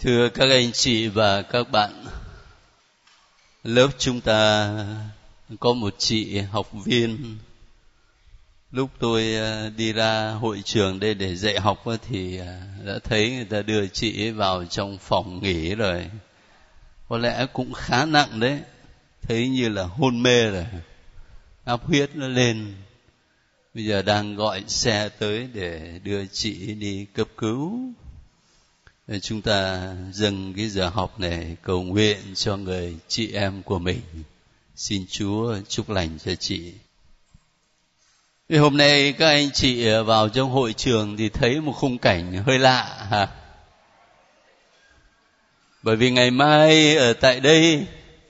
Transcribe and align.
Thưa 0.00 0.28
các 0.28 0.50
anh 0.50 0.72
chị 0.72 1.08
và 1.08 1.42
các 1.42 1.70
bạn, 1.70 2.04
lớp 3.64 3.88
chúng 3.98 4.20
ta 4.20 4.70
có 5.60 5.72
một 5.72 5.94
chị 5.98 6.38
học 6.38 6.68
viên. 6.84 7.38
Lúc 8.70 8.90
tôi 8.98 9.34
à, 9.34 9.68
đi 9.76 9.92
ra 9.92 10.30
hội 10.30 10.62
trường 10.64 11.00
đây 11.00 11.14
để 11.14 11.36
dạy 11.36 11.60
học 11.60 11.84
thì 12.08 12.38
à, 12.38 12.62
đã 12.84 12.98
thấy 13.04 13.30
người 13.30 13.44
ta 13.44 13.62
đưa 13.62 13.86
chị 13.86 14.22
ấy 14.22 14.32
vào 14.32 14.64
trong 14.64 14.98
phòng 14.98 15.42
nghỉ 15.42 15.74
rồi. 15.74 16.10
Có 17.08 17.18
lẽ 17.18 17.46
cũng 17.52 17.72
khá 17.72 18.04
nặng 18.04 18.40
đấy. 18.40 18.58
Thấy 19.22 19.48
như 19.48 19.68
là 19.68 19.82
hôn 19.82 20.22
mê 20.22 20.50
rồi. 20.50 20.66
Áp 21.64 21.84
huyết 21.84 22.10
nó 22.14 22.28
lên. 22.28 22.74
Bây 23.74 23.84
giờ 23.84 24.02
đang 24.02 24.36
gọi 24.36 24.64
xe 24.66 25.08
tới 25.08 25.48
để 25.54 26.00
đưa 26.04 26.26
chị 26.26 26.74
đi 26.74 27.06
cấp 27.14 27.28
cứu 27.36 27.92
chúng 29.22 29.42
ta 29.42 29.92
dâng 30.12 30.54
cái 30.56 30.68
giờ 30.68 30.88
học 30.88 31.20
này 31.20 31.56
cầu 31.62 31.82
nguyện 31.82 32.18
cho 32.34 32.56
người 32.56 32.96
chị 33.08 33.32
em 33.32 33.62
của 33.62 33.78
mình. 33.78 34.00
Xin 34.76 35.04
chúa 35.10 35.56
chúc 35.68 35.90
lành 35.90 36.18
cho 36.24 36.34
chị. 36.34 36.72
Thì 38.48 38.56
hôm 38.56 38.76
nay 38.76 39.12
các 39.12 39.28
anh 39.28 39.50
chị 39.50 39.90
vào 40.06 40.28
trong 40.28 40.50
hội 40.50 40.72
trường 40.72 41.16
thì 41.16 41.28
thấy 41.28 41.60
một 41.60 41.72
khung 41.72 41.98
cảnh 41.98 42.42
hơi 42.46 42.58
lạ 42.58 43.06
hả 43.10 43.28
bởi 45.82 45.96
vì 45.96 46.10
ngày 46.10 46.30
mai 46.30 46.96
ở 46.96 47.12
tại 47.12 47.40
đây 47.40 47.86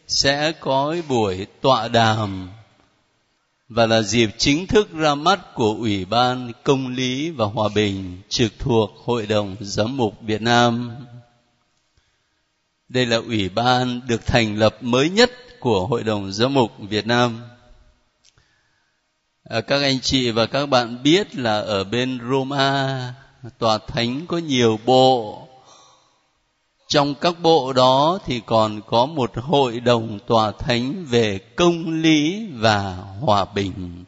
sẽ 0.08 0.52
có 0.52 0.96
buổi 1.08 1.46
tọa 1.60 1.88
đàm 1.88 2.50
và 3.68 3.86
là 3.86 4.02
dịp 4.02 4.30
chính 4.38 4.66
thức 4.66 4.92
ra 4.92 5.14
mắt 5.14 5.54
của 5.54 5.74
Ủy 5.78 6.04
ban 6.04 6.52
Công 6.64 6.94
lý 6.94 7.30
và 7.30 7.46
Hòa 7.46 7.68
bình 7.74 8.22
trực 8.28 8.58
thuộc 8.58 8.90
Hội 9.04 9.26
đồng 9.26 9.56
Giám 9.60 9.96
mục 9.96 10.14
Việt 10.22 10.42
Nam. 10.42 10.90
Đây 12.88 13.06
là 13.06 13.16
ủy 13.16 13.48
ban 13.48 14.00
được 14.06 14.26
thành 14.26 14.58
lập 14.58 14.76
mới 14.80 15.10
nhất 15.10 15.30
của 15.60 15.86
Hội 15.86 16.02
đồng 16.02 16.32
Giám 16.32 16.54
mục 16.54 16.72
Việt 16.78 17.06
Nam. 17.06 17.40
À, 19.44 19.60
các 19.60 19.82
anh 19.82 20.00
chị 20.00 20.30
và 20.30 20.46
các 20.46 20.66
bạn 20.66 21.02
biết 21.02 21.36
là 21.36 21.60
ở 21.60 21.84
bên 21.84 22.18
Roma, 22.30 23.14
tòa 23.58 23.78
thánh 23.78 24.26
có 24.26 24.38
nhiều 24.38 24.78
bộ 24.84 25.47
trong 26.88 27.14
các 27.14 27.34
bộ 27.42 27.72
đó 27.72 28.18
thì 28.26 28.40
còn 28.46 28.80
có 28.86 29.06
một 29.06 29.30
hội 29.34 29.80
đồng 29.80 30.18
tòa 30.26 30.52
thánh 30.58 31.04
về 31.04 31.38
công 31.38 31.90
lý 31.90 32.46
và 32.52 32.96
hòa 33.20 33.44
bình. 33.54 34.04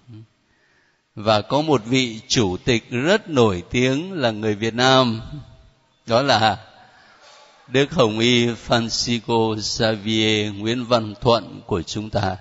Và 1.14 1.40
có 1.40 1.62
một 1.62 1.82
vị 1.84 2.20
chủ 2.28 2.56
tịch 2.64 2.90
rất 2.90 3.28
nổi 3.28 3.62
tiếng 3.70 4.12
là 4.12 4.30
người 4.30 4.54
Việt 4.54 4.74
Nam, 4.74 5.20
đó 6.06 6.22
là 6.22 6.56
Đức 7.68 7.92
Hồng 7.92 8.18
Y 8.18 8.46
Francisco 8.46 9.60
Xavier 9.60 10.54
Nguyễn 10.54 10.84
Văn 10.84 11.14
Thuận 11.20 11.60
của 11.66 11.82
chúng 11.82 12.10
ta 12.10 12.36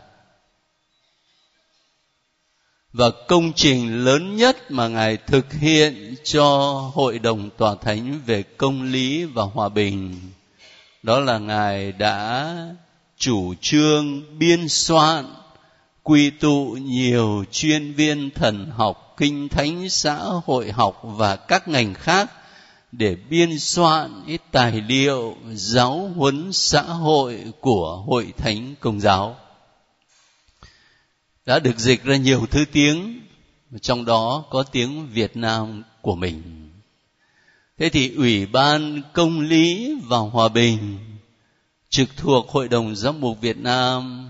và 2.94 3.10
công 3.28 3.54
trình 3.54 4.06
lớn 4.06 4.36
nhất 4.36 4.72
mà 4.72 4.88
ngài 4.88 5.18
thực 5.18 5.54
hiện 5.54 6.16
cho 6.24 6.48
hội 6.94 7.20
đồng 7.20 7.50
tòa 7.58 7.76
thánh 7.76 8.20
về 8.26 8.44
công 8.44 8.84
lý 8.84 9.26
và 9.26 9.44
hòa 9.44 9.70
bình, 9.70 10.20
đó 11.04 11.20
là 11.20 11.38
ngài 11.38 11.92
đã 11.92 12.56
chủ 13.18 13.54
trương 13.62 14.22
biên 14.40 14.68
soạn, 14.68 15.26
quy 16.04 16.30
tụ 16.30 16.78
nhiều 16.82 17.44
chuyên 17.52 17.94
viên 17.94 18.30
thần 18.30 18.72
học, 18.76 19.16
kinh 19.18 19.50
thánh, 19.50 19.90
xã 19.90 20.18
hội 20.46 20.72
học 20.72 21.02
và 21.04 21.36
các 21.36 21.68
ngành 21.68 21.94
khác 21.94 22.32
để 22.92 23.16
biên 23.30 23.60
soạn 23.60 24.24
ít 24.28 24.42
tài 24.52 24.72
liệu 24.72 25.36
giáo 25.54 26.12
huấn 26.16 26.54
xã 26.54 26.82
hội 26.82 27.40
của 27.60 28.04
hội 28.08 28.34
thánh 28.38 28.76
công 28.80 29.00
giáo 29.00 29.36
đã 31.50 31.60
được 31.60 31.80
dịch 31.80 32.04
ra 32.04 32.16
nhiều 32.16 32.46
thứ 32.52 32.66
tiếng, 32.72 33.22
trong 33.82 34.06
đó 34.06 34.44
có 34.50 34.64
tiếng 34.64 35.08
việt 35.14 35.38
nam 35.38 35.84
của 36.02 36.16
mình. 36.16 36.42
Thế 37.78 37.90
thì 37.90 38.16
ủy 38.16 38.46
ban 38.46 39.02
công 39.14 39.40
lý 39.40 39.96
và 40.08 40.18
hòa 40.18 40.50
bình 40.50 40.98
trực 41.90 42.10
thuộc 42.18 42.50
hội 42.50 42.68
đồng 42.68 42.96
giám 42.96 43.22
mục 43.22 43.42
việt 43.42 43.58
nam 43.58 44.30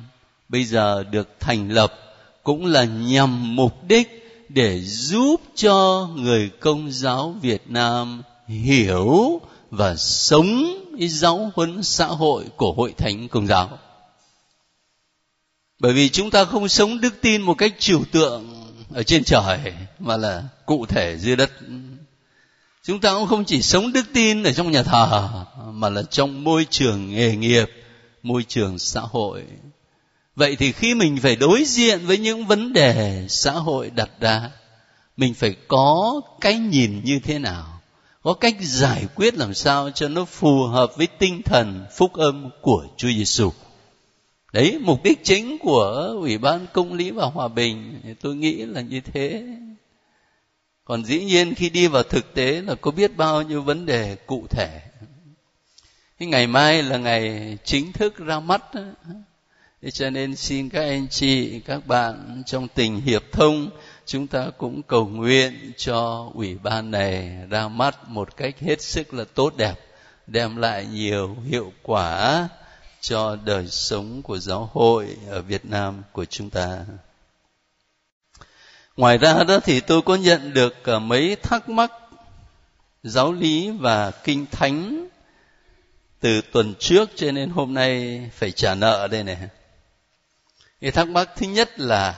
bây 0.49 0.63
giờ 0.63 1.03
được 1.03 1.29
thành 1.39 1.69
lập 1.69 1.93
cũng 2.43 2.65
là 2.65 2.83
nhằm 2.83 3.55
mục 3.55 3.83
đích 3.87 4.09
để 4.49 4.81
giúp 4.81 5.41
cho 5.55 6.07
người 6.15 6.49
công 6.59 6.91
giáo 6.91 7.35
việt 7.41 7.61
nam 7.67 8.21
hiểu 8.47 9.41
và 9.71 9.95
sống 9.95 10.77
giáo 10.99 11.51
huấn 11.55 11.83
xã 11.83 12.05
hội 12.05 12.45
của 12.55 12.73
hội 12.73 12.93
thánh 12.97 13.27
công 13.27 13.47
giáo 13.47 13.77
bởi 15.79 15.93
vì 15.93 16.09
chúng 16.09 16.31
ta 16.31 16.45
không 16.45 16.69
sống 16.69 17.01
đức 17.01 17.21
tin 17.21 17.41
một 17.41 17.53
cách 17.53 17.73
trừu 17.79 18.03
tượng 18.11 18.65
ở 18.93 19.03
trên 19.03 19.23
trời, 19.23 19.59
mà 19.99 20.17
là 20.17 20.43
cụ 20.65 20.85
thể 20.85 21.17
dưới 21.17 21.35
đất. 21.35 21.51
Chúng 22.83 22.99
ta 22.99 23.13
cũng 23.13 23.27
không 23.27 23.45
chỉ 23.45 23.61
sống 23.61 23.93
đức 23.93 24.05
tin 24.13 24.43
ở 24.43 24.51
trong 24.51 24.71
nhà 24.71 24.83
thờ, 24.83 25.29
mà 25.71 25.89
là 25.89 26.03
trong 26.03 26.43
môi 26.43 26.65
trường 26.69 27.11
nghề 27.11 27.35
nghiệp, 27.35 27.65
môi 28.23 28.43
trường 28.47 28.79
xã 28.79 29.01
hội. 29.01 29.43
Vậy 30.35 30.55
thì 30.55 30.71
khi 30.71 30.93
mình 30.93 31.17
phải 31.17 31.35
đối 31.35 31.63
diện 31.65 32.05
với 32.05 32.17
những 32.17 32.45
vấn 32.45 32.73
đề 32.73 33.25
xã 33.29 33.51
hội 33.51 33.89
đặt 33.89 34.09
ra, 34.19 34.49
mình 35.17 35.33
phải 35.33 35.55
có 35.67 36.21
cái 36.41 36.55
nhìn 36.57 37.01
như 37.03 37.19
thế 37.23 37.39
nào? 37.39 37.81
Có 38.23 38.33
cách 38.33 38.55
giải 38.61 39.05
quyết 39.15 39.35
làm 39.35 39.53
sao 39.53 39.89
cho 39.95 40.07
nó 40.07 40.25
phù 40.25 40.63
hợp 40.63 40.91
với 40.97 41.07
tinh 41.07 41.41
thần, 41.45 41.85
phúc 41.95 42.13
âm 42.13 42.49
của 42.61 42.85
Chúa 42.97 43.09
Giêsu 43.09 43.51
đấy 44.53 44.79
mục 44.81 45.03
đích 45.03 45.23
chính 45.23 45.57
của 45.57 46.13
ủy 46.21 46.37
ban 46.37 46.65
công 46.73 46.93
lý 46.93 47.11
và 47.11 47.25
hòa 47.25 47.47
bình 47.47 48.01
tôi 48.21 48.35
nghĩ 48.35 48.65
là 48.65 48.81
như 48.81 49.01
thế. 49.01 49.43
Còn 50.85 51.05
dĩ 51.05 51.23
nhiên 51.23 51.55
khi 51.55 51.69
đi 51.69 51.87
vào 51.87 52.03
thực 52.03 52.33
tế 52.33 52.61
là 52.61 52.75
có 52.75 52.91
biết 52.91 53.17
bao 53.17 53.41
nhiêu 53.41 53.61
vấn 53.61 53.85
đề 53.85 54.15
cụ 54.15 54.45
thể. 54.49 54.81
Cái 56.19 56.27
ngày 56.27 56.47
mai 56.47 56.83
là 56.83 56.97
ngày 56.97 57.57
chính 57.63 57.91
thức 57.91 58.17
ra 58.17 58.39
mắt 58.39 58.61
Thế 59.81 59.91
cho 59.91 60.09
nên 60.09 60.35
xin 60.35 60.69
các 60.69 60.81
anh 60.81 61.07
chị, 61.07 61.59
các 61.59 61.87
bạn 61.87 62.43
trong 62.45 62.67
tình 62.67 63.01
hiệp 63.01 63.23
thông, 63.31 63.69
chúng 64.05 64.27
ta 64.27 64.47
cũng 64.57 64.81
cầu 64.83 65.07
nguyện 65.07 65.71
cho 65.77 66.31
ủy 66.33 66.57
ban 66.63 66.91
này 66.91 67.37
ra 67.49 67.67
mắt 67.67 68.09
một 68.09 68.37
cách 68.37 68.59
hết 68.59 68.81
sức 68.81 69.13
là 69.13 69.23
tốt 69.33 69.53
đẹp, 69.57 69.75
đem 70.27 70.55
lại 70.55 70.85
nhiều 70.85 71.35
hiệu 71.49 71.73
quả 71.83 72.47
cho 73.01 73.37
đời 73.45 73.67
sống 73.67 74.21
của 74.21 74.39
giáo 74.39 74.69
hội 74.73 75.17
ở 75.29 75.41
Việt 75.41 75.65
Nam 75.65 76.03
của 76.11 76.25
chúng 76.25 76.49
ta. 76.49 76.85
Ngoài 78.97 79.17
ra 79.17 79.43
đó 79.43 79.59
thì 79.59 79.79
tôi 79.79 80.01
có 80.01 80.15
nhận 80.15 80.53
được 80.53 80.85
à, 80.85 80.99
mấy 80.99 81.35
thắc 81.35 81.69
mắc 81.69 81.91
giáo 83.03 83.33
lý 83.33 83.69
và 83.69 84.11
kinh 84.11 84.45
thánh 84.51 85.07
từ 86.19 86.41
tuần 86.51 86.73
trước 86.79 87.09
cho 87.15 87.31
nên 87.31 87.49
hôm 87.49 87.73
nay 87.73 88.21
phải 88.33 88.51
trả 88.51 88.75
nợ 88.75 89.07
đây 89.07 89.23
này. 89.23 89.37
Cái 90.81 90.91
thắc 90.91 91.07
mắc 91.07 91.29
thứ 91.35 91.45
nhất 91.45 91.79
là 91.79 92.15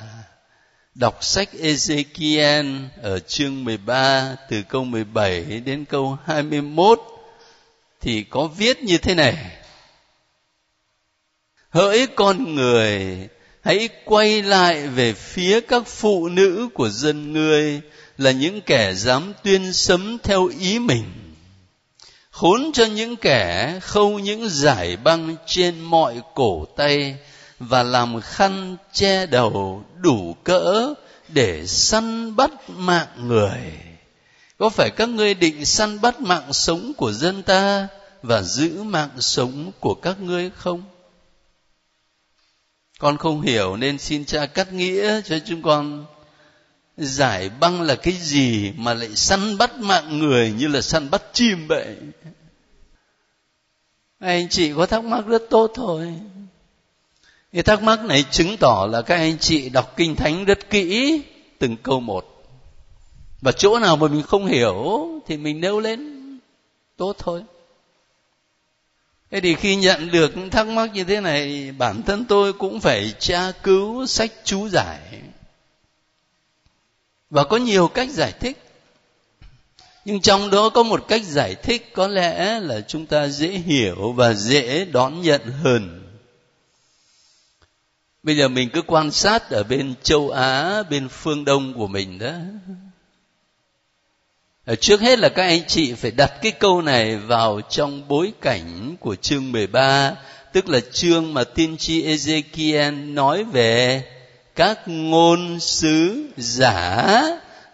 đọc 0.96 1.24
sách 1.24 1.50
Ezekiel 1.54 2.88
ở 3.02 3.20
chương 3.20 3.64
13 3.64 4.36
từ 4.50 4.62
câu 4.62 4.84
17 4.84 5.44
đến 5.44 5.86
câu 5.86 6.18
21 6.26 7.00
thì 8.02 8.24
có 8.24 8.48
viết 8.48 8.84
như 8.84 8.98
thế 8.98 9.16
này 9.16 9.61
hỡi 11.72 12.08
con 12.08 12.56
người, 12.56 13.18
hãy 13.62 13.90
quay 14.06 14.42
lại 14.42 14.88
về 14.88 15.14
phía 15.14 15.62
các 15.62 15.84
phụ 15.88 16.30
nữ 16.30 16.70
của 16.74 16.90
dân 16.90 17.34
ngươi 17.34 17.82
là 18.18 18.32
những 18.32 18.62
kẻ 18.62 18.94
dám 18.94 19.34
tuyên 19.44 19.74
sấm 19.74 20.18
theo 20.24 20.50
ý 20.60 20.80
mình. 20.80 21.04
Khốn 22.32 22.72
cho 22.74 22.86
những 22.86 23.16
kẻ 23.16 23.80
khâu 23.82 24.20
những 24.20 24.50
giải 24.50 24.98
băng 24.98 25.36
trên 25.46 25.80
mọi 25.80 26.22
cổ 26.36 26.66
tay 26.78 27.16
và 27.60 27.84
làm 27.84 28.22
khăn 28.22 28.78
che 28.94 29.26
đầu 29.26 29.84
đủ 29.98 30.36
cỡ 30.44 30.94
để 31.28 31.68
săn 31.68 32.36
bắt 32.36 32.52
mạng 32.68 33.28
người. 33.28 33.62
Có 34.58 34.70
phải 34.70 34.90
các 34.90 35.10
ngươi 35.10 35.34
định 35.34 35.66
săn 35.66 36.02
bắt 36.02 36.22
mạng 36.22 36.54
sống 36.54 36.94
của 36.98 37.12
dân 37.12 37.44
ta 37.44 37.88
và 38.24 38.42
giữ 38.42 38.84
mạng 38.84 39.10
sống 39.20 39.72
của 39.80 39.94
các 39.94 40.20
ngươi 40.20 40.52
không? 40.56 40.84
Con 43.02 43.18
không 43.18 43.42
hiểu 43.42 43.76
nên 43.76 43.98
xin 43.98 44.26
cha 44.26 44.46
cắt 44.46 44.74
nghĩa 44.74 45.22
cho 45.22 45.40
chúng 45.40 45.62
con. 45.62 46.06
Giải 46.98 47.50
băng 47.60 47.82
là 47.82 47.96
cái 47.96 48.14
gì 48.14 48.72
mà 48.78 48.94
lại 48.94 49.16
săn 49.16 49.58
bắt 49.58 49.80
mạng 49.80 50.20
người 50.20 50.52
như 50.52 50.68
là 50.68 50.82
săn 50.82 51.10
bắt 51.10 51.24
chim 51.34 51.68
vậy? 51.68 51.96
Anh 54.20 54.50
chị 54.50 54.74
có 54.74 54.86
thắc 54.86 55.04
mắc 55.04 55.26
rất 55.28 55.42
tốt 55.50 55.72
thôi. 55.76 56.14
Cái 57.54 57.64
thắc 57.64 57.84
mắc 57.84 58.06
này 58.06 58.26
chứng 58.32 58.58
tỏ 58.58 58.88
là 58.92 59.02
các 59.02 59.16
anh 59.16 59.38
chị 59.38 59.70
đọc 59.70 59.94
kinh 59.98 60.16
thánh 60.16 60.46
rất 60.46 60.70
kỹ 60.70 61.22
từng 61.60 61.78
câu 61.78 62.00
một. 62.00 62.44
Và 63.42 63.52
chỗ 63.52 63.80
nào 63.80 63.98
mà 63.98 64.08
mình 64.08 64.24
không 64.24 64.46
hiểu 64.46 65.08
thì 65.28 65.38
mình 65.38 65.62
nêu 65.62 65.80
lên. 65.80 66.22
Tốt 66.98 67.16
thôi 67.20 67.44
thế 69.32 69.42
thì 69.42 69.56
khi 69.56 69.76
nhận 69.76 70.12
được 70.12 70.32
thắc 70.52 70.68
mắc 70.68 70.90
như 70.94 71.04
thế 71.04 71.22
này, 71.22 71.72
bản 71.72 72.04
thân 72.04 72.26
tôi 72.26 72.54
cũng 72.54 72.80
phải 72.80 73.14
tra 73.20 73.52
cứu 73.64 74.06
sách 74.06 74.32
chú 74.44 74.70
giải. 74.70 75.00
Và 77.30 77.44
có 77.44 77.58
nhiều 77.58 77.88
cách 77.88 78.10
giải 78.10 78.32
thích. 78.40 78.58
Nhưng 80.06 80.22
trong 80.22 80.50
đó 80.50 80.70
có 80.70 80.84
một 80.84 81.08
cách 81.08 81.24
giải 81.24 81.56
thích 81.56 81.92
có 81.94 82.08
lẽ 82.08 82.60
là 82.60 82.82
chúng 82.82 83.06
ta 83.06 83.28
dễ 83.28 83.48
hiểu 83.48 84.12
và 84.12 84.34
dễ 84.34 84.86
đón 84.86 85.22
nhận 85.22 85.42
hơn. 85.64 85.98
Bây 88.24 88.38
giờ 88.38 88.48
mình 88.48 88.70
cứ 88.74 88.82
quan 88.82 89.12
sát 89.12 89.50
ở 89.50 89.64
bên 89.64 89.94
châu 90.04 90.30
á, 90.30 90.84
bên 90.84 91.10
phương 91.10 91.46
đông 91.46 91.74
của 91.74 91.88
mình 91.88 92.20
đó. 92.20 92.32
Ờ, 94.66 94.76
trước 94.76 95.02
hết 95.02 95.20
là 95.20 95.30
các 95.30 95.44
anh 95.44 95.68
chị 95.68 95.94
phải 95.94 96.12
đặt 96.12 96.34
cái 96.42 96.52
câu 96.52 96.82
này 96.82 97.18
vào 97.18 97.62
trong 97.70 98.08
bối 98.08 98.34
cảnh 98.42 98.96
của 99.00 99.16
chương 99.16 99.52
13, 99.52 100.16
tức 100.54 100.70
là 100.70 100.80
chương 100.92 101.34
mà 101.34 101.44
tiên 101.44 101.78
tri 101.78 102.04
Ezekiel 102.04 103.14
nói 103.14 103.44
về 103.44 104.04
các 104.56 104.80
ngôn 104.86 105.60
sứ 105.60 106.26
giả 106.38 107.22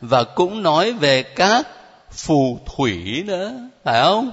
và 0.02 0.24
cũng 0.24 0.64
nói 0.64 0.94
về 0.94 1.24
các 1.24 1.68
phù 2.12 2.60
thủy 2.66 3.24
nữa, 3.26 3.70
phải 3.84 4.02
không? 4.02 4.32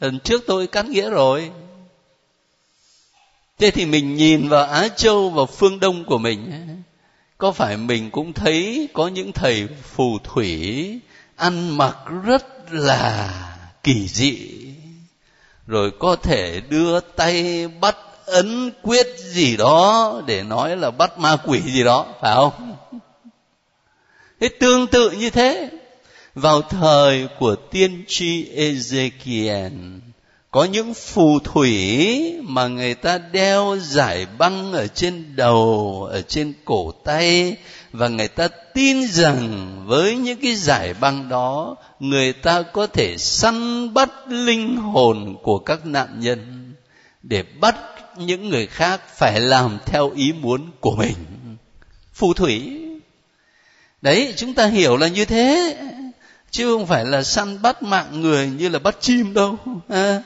Lần 0.00 0.20
trước 0.20 0.42
tôi 0.46 0.66
cắt 0.66 0.86
nghĩa 0.86 1.10
rồi. 1.10 1.50
Thế 3.58 3.70
thì 3.70 3.86
mình 3.86 4.14
nhìn 4.14 4.48
vào 4.48 4.64
Á 4.64 4.88
Châu 4.88 5.30
và 5.30 5.44
phương 5.44 5.80
Đông 5.80 6.04
của 6.04 6.18
mình, 6.18 6.52
có 7.38 7.52
phải 7.52 7.76
mình 7.76 8.10
cũng 8.10 8.32
thấy 8.32 8.88
có 8.92 9.08
những 9.08 9.32
thầy 9.32 9.68
phù 9.82 10.18
thủy 10.24 11.00
ăn 11.36 11.76
mặc 11.76 11.96
rất 12.24 12.72
là 12.72 13.30
kỳ 13.82 14.08
dị, 14.08 14.38
rồi 15.66 15.90
có 15.98 16.16
thể 16.16 16.60
đưa 16.68 17.00
tay 17.00 17.68
bắt 17.68 17.96
ấn 18.26 18.70
quyết 18.82 19.06
gì 19.18 19.56
đó 19.56 20.22
để 20.26 20.42
nói 20.42 20.76
là 20.76 20.90
bắt 20.90 21.18
ma 21.18 21.36
quỷ 21.36 21.60
gì 21.60 21.84
đó, 21.84 22.06
phải 22.20 22.34
không? 22.34 22.76
Thế 24.40 24.48
tương 24.60 24.86
tự 24.86 25.10
như 25.10 25.30
thế, 25.30 25.70
vào 26.34 26.62
thời 26.62 27.28
của 27.38 27.56
tiên 27.70 28.04
tri 28.08 28.50
Ezekiel, 28.56 29.98
có 30.50 30.64
những 30.64 30.94
phù 30.94 31.38
thủy 31.44 32.34
mà 32.42 32.66
người 32.66 32.94
ta 32.94 33.18
đeo 33.18 33.76
giải 33.80 34.26
băng 34.38 34.72
ở 34.72 34.86
trên 34.86 35.36
đầu, 35.36 36.08
ở 36.12 36.22
trên 36.22 36.52
cổ 36.64 36.92
tay 37.04 37.56
và 37.96 38.08
người 38.08 38.28
ta 38.28 38.48
tin 38.48 39.06
rằng 39.08 39.72
với 39.86 40.16
những 40.16 40.40
cái 40.42 40.54
giải 40.54 40.94
băng 40.94 41.28
đó 41.28 41.76
người 42.00 42.32
ta 42.32 42.62
có 42.62 42.86
thể 42.86 43.18
săn 43.18 43.94
bắt 43.94 44.10
linh 44.28 44.76
hồn 44.76 45.36
của 45.42 45.58
các 45.58 45.86
nạn 45.86 46.20
nhân 46.20 46.72
để 47.22 47.42
bắt 47.42 47.76
những 48.16 48.48
người 48.48 48.66
khác 48.66 49.00
phải 49.16 49.40
làm 49.40 49.78
theo 49.86 50.10
ý 50.10 50.32
muốn 50.32 50.70
của 50.80 50.96
mình. 50.96 51.14
Phù 52.14 52.34
thủy. 52.34 52.82
Đấy 54.02 54.34
chúng 54.36 54.54
ta 54.54 54.66
hiểu 54.66 54.96
là 54.96 55.08
như 55.08 55.24
thế 55.24 55.76
chứ 56.50 56.72
không 56.72 56.86
phải 56.86 57.04
là 57.04 57.22
săn 57.22 57.62
bắt 57.62 57.82
mạng 57.82 58.20
người 58.20 58.50
như 58.50 58.68
là 58.68 58.78
bắt 58.78 58.96
chim 59.00 59.34
đâu. 59.34 59.56
À, 59.88 60.22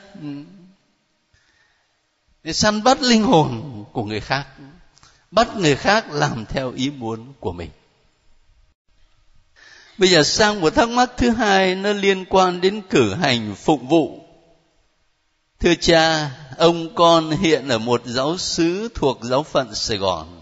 để 2.43 2.53
săn 2.53 2.83
bắt 2.83 3.01
linh 3.01 3.23
hồn 3.23 3.83
của 3.91 4.03
người 4.03 4.19
khác 4.19 4.47
bắt 5.31 5.57
người 5.57 5.75
khác 5.75 6.11
làm 6.11 6.45
theo 6.45 6.71
ý 6.71 6.89
muốn 6.89 7.33
của 7.39 7.51
mình. 7.51 7.69
Bây 9.97 10.09
giờ 10.09 10.23
sang 10.23 10.61
một 10.61 10.75
thắc 10.75 10.89
mắc 10.89 11.11
thứ 11.17 11.29
hai 11.29 11.75
nó 11.75 11.93
liên 11.93 12.25
quan 12.25 12.61
đến 12.61 12.81
cử 12.89 13.13
hành 13.13 13.55
phụng 13.55 13.87
vụ. 13.87 14.19
Thưa 15.59 15.75
cha 15.75 16.31
ông 16.57 16.95
con 16.95 17.29
hiện 17.29 17.67
ở 17.69 17.77
một 17.77 18.01
giáo 18.05 18.37
xứ 18.37 18.89
thuộc 18.95 19.19
giáo 19.21 19.43
phận 19.43 19.75
sài 19.75 19.97
gòn. 19.97 20.41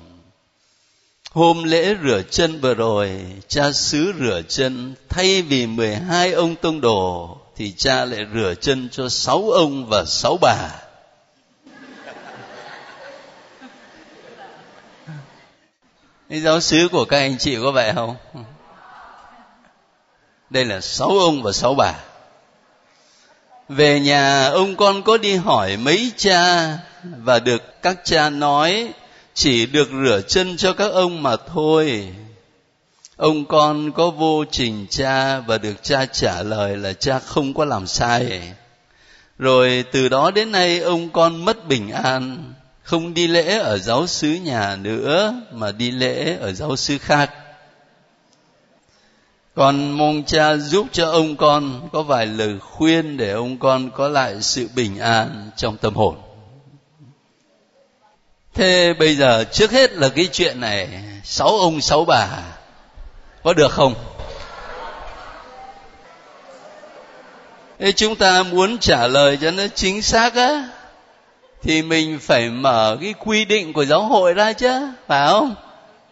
Hôm 1.31 1.63
lễ 1.63 1.95
rửa 2.03 2.21
chân 2.31 2.61
vừa 2.61 2.73
rồi, 2.73 3.21
cha 3.47 3.71
xứ 3.71 4.13
rửa 4.19 4.41
chân, 4.47 4.95
thay 5.09 5.41
vì 5.41 5.65
12 5.67 6.31
ông 6.31 6.55
tông 6.55 6.81
đồ, 6.81 7.37
thì 7.55 7.73
cha 7.77 8.05
lại 8.05 8.19
rửa 8.33 8.53
chân 8.61 8.89
cho 8.91 9.09
sáu 9.09 9.49
ông 9.49 9.85
và 9.85 10.05
sáu 10.05 10.37
bà. 10.41 10.69
Cái 16.29 16.41
giáo 16.41 16.59
sứ 16.59 16.87
của 16.91 17.05
các 17.05 17.17
anh 17.17 17.37
chị 17.37 17.57
có 17.61 17.71
vậy 17.71 17.91
không? 17.95 18.15
Đây 20.49 20.65
là 20.65 20.81
sáu 20.81 21.09
ông 21.09 21.43
và 21.43 21.51
sáu 21.51 21.75
bà. 21.75 21.93
Về 23.69 23.99
nhà, 23.99 24.47
ông 24.47 24.75
con 24.75 25.03
có 25.03 25.17
đi 25.17 25.35
hỏi 25.35 25.77
mấy 25.77 26.11
cha 26.17 26.77
và 27.03 27.39
được 27.39 27.81
các 27.81 27.99
cha 28.03 28.29
nói, 28.29 28.93
chỉ 29.33 29.65
được 29.65 29.89
rửa 30.03 30.21
chân 30.27 30.57
cho 30.57 30.73
các 30.73 30.91
ông 30.91 31.23
mà 31.23 31.35
thôi 31.53 32.13
ông 33.19 33.45
con 33.45 33.91
có 33.91 34.09
vô 34.09 34.45
trình 34.51 34.87
cha 34.89 35.39
và 35.39 35.57
được 35.57 35.83
cha 35.83 36.05
trả 36.05 36.43
lời 36.43 36.77
là 36.77 36.93
cha 36.93 37.19
không 37.19 37.53
có 37.53 37.65
làm 37.65 37.87
sai 37.87 38.53
rồi 39.39 39.85
từ 39.91 40.09
đó 40.09 40.31
đến 40.31 40.51
nay, 40.51 40.79
ông 40.79 41.09
con 41.09 41.45
mất 41.45 41.67
bình 41.67 41.91
an 41.91 42.53
không 42.89 43.13
đi 43.13 43.27
lễ 43.27 43.57
ở 43.57 43.77
giáo 43.77 44.07
xứ 44.07 44.27
nhà 44.27 44.75
nữa, 44.75 45.33
mà 45.51 45.71
đi 45.71 45.91
lễ 45.91 46.37
ở 46.39 46.53
giáo 46.53 46.75
xứ 46.75 46.97
khác. 46.97 47.31
Con 49.55 49.91
mong 49.91 50.23
cha 50.23 50.55
giúp 50.55 50.87
cho 50.91 51.11
ông 51.11 51.35
con 51.35 51.89
có 51.93 52.03
vài 52.03 52.25
lời 52.25 52.59
khuyên 52.59 53.17
để 53.17 53.31
ông 53.31 53.57
con 53.57 53.91
có 53.91 54.07
lại 54.07 54.35
sự 54.41 54.69
bình 54.75 54.99
an 54.99 55.49
trong 55.57 55.77
tâm 55.77 55.95
hồn. 55.95 56.15
Thế 58.53 58.93
bây 58.99 59.15
giờ 59.15 59.43
trước 59.51 59.71
hết 59.71 59.91
là 59.93 60.09
cái 60.09 60.27
chuyện 60.31 60.59
này, 60.59 60.89
sáu 61.23 61.47
ông 61.47 61.81
sáu 61.81 62.05
bà, 62.05 62.27
có 63.43 63.53
được 63.53 63.71
không? 63.71 63.93
Thế 67.79 67.91
chúng 67.91 68.15
ta 68.15 68.43
muốn 68.43 68.77
trả 68.77 69.07
lời 69.07 69.37
cho 69.41 69.51
nó 69.51 69.63
chính 69.75 70.01
xác 70.01 70.35
á 70.35 70.78
thì 71.61 71.81
mình 71.81 72.19
phải 72.21 72.49
mở 72.49 72.97
cái 73.01 73.13
quy 73.19 73.45
định 73.45 73.73
của 73.73 73.85
giáo 73.85 74.03
hội 74.03 74.33
ra 74.33 74.53
chứ, 74.53 74.87
phải 75.07 75.27
không? 75.27 75.55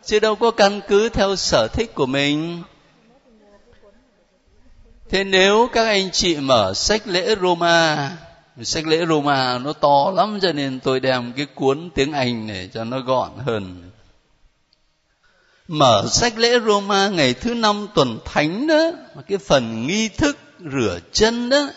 Chứ 0.06 0.20
đâu 0.20 0.36
có 0.36 0.52
căn 0.52 0.82
cứ 0.88 1.10
theo 1.10 1.36
sở 1.36 1.68
thích 1.68 1.96
của 1.96 2.06
mình. 2.06 2.64
Thế 5.10 5.24
nếu 5.24 5.70
các 5.74 5.86
anh 5.86 6.12
chị 6.12 6.36
mở 6.36 6.74
sách 6.74 7.08
lễ 7.08 7.36
roma, 7.42 8.12
sách 8.64 8.88
lễ 8.88 9.06
Roma 9.06 9.58
nó 9.58 9.74
to 9.74 10.12
lắm 10.16 10.40
cho 10.42 10.52
nên 10.52 10.80
tôi 10.80 11.00
đem 11.00 11.34
cái 11.34 11.46
cuốn 11.46 11.90
tiếng 11.96 12.14
Anh 12.14 12.48
này 12.48 12.70
cho 12.74 12.84
nó 12.84 13.00
gọn 13.00 13.32
hơn. 13.46 13.92
Mở 15.68 16.06
sách 16.12 16.38
lễ 16.38 16.60
Roma 16.66 17.10
ngày 17.10 17.34
thứ 17.34 17.54
năm 17.54 17.88
tuần 17.96 18.20
thánh 18.26 18.68
đó 18.68 18.92
cái 19.28 19.38
phần 19.38 19.88
nghi 19.88 20.10
thức 20.10 20.38
rửa 20.72 21.00
chân 21.12 21.50
đó 21.50 21.70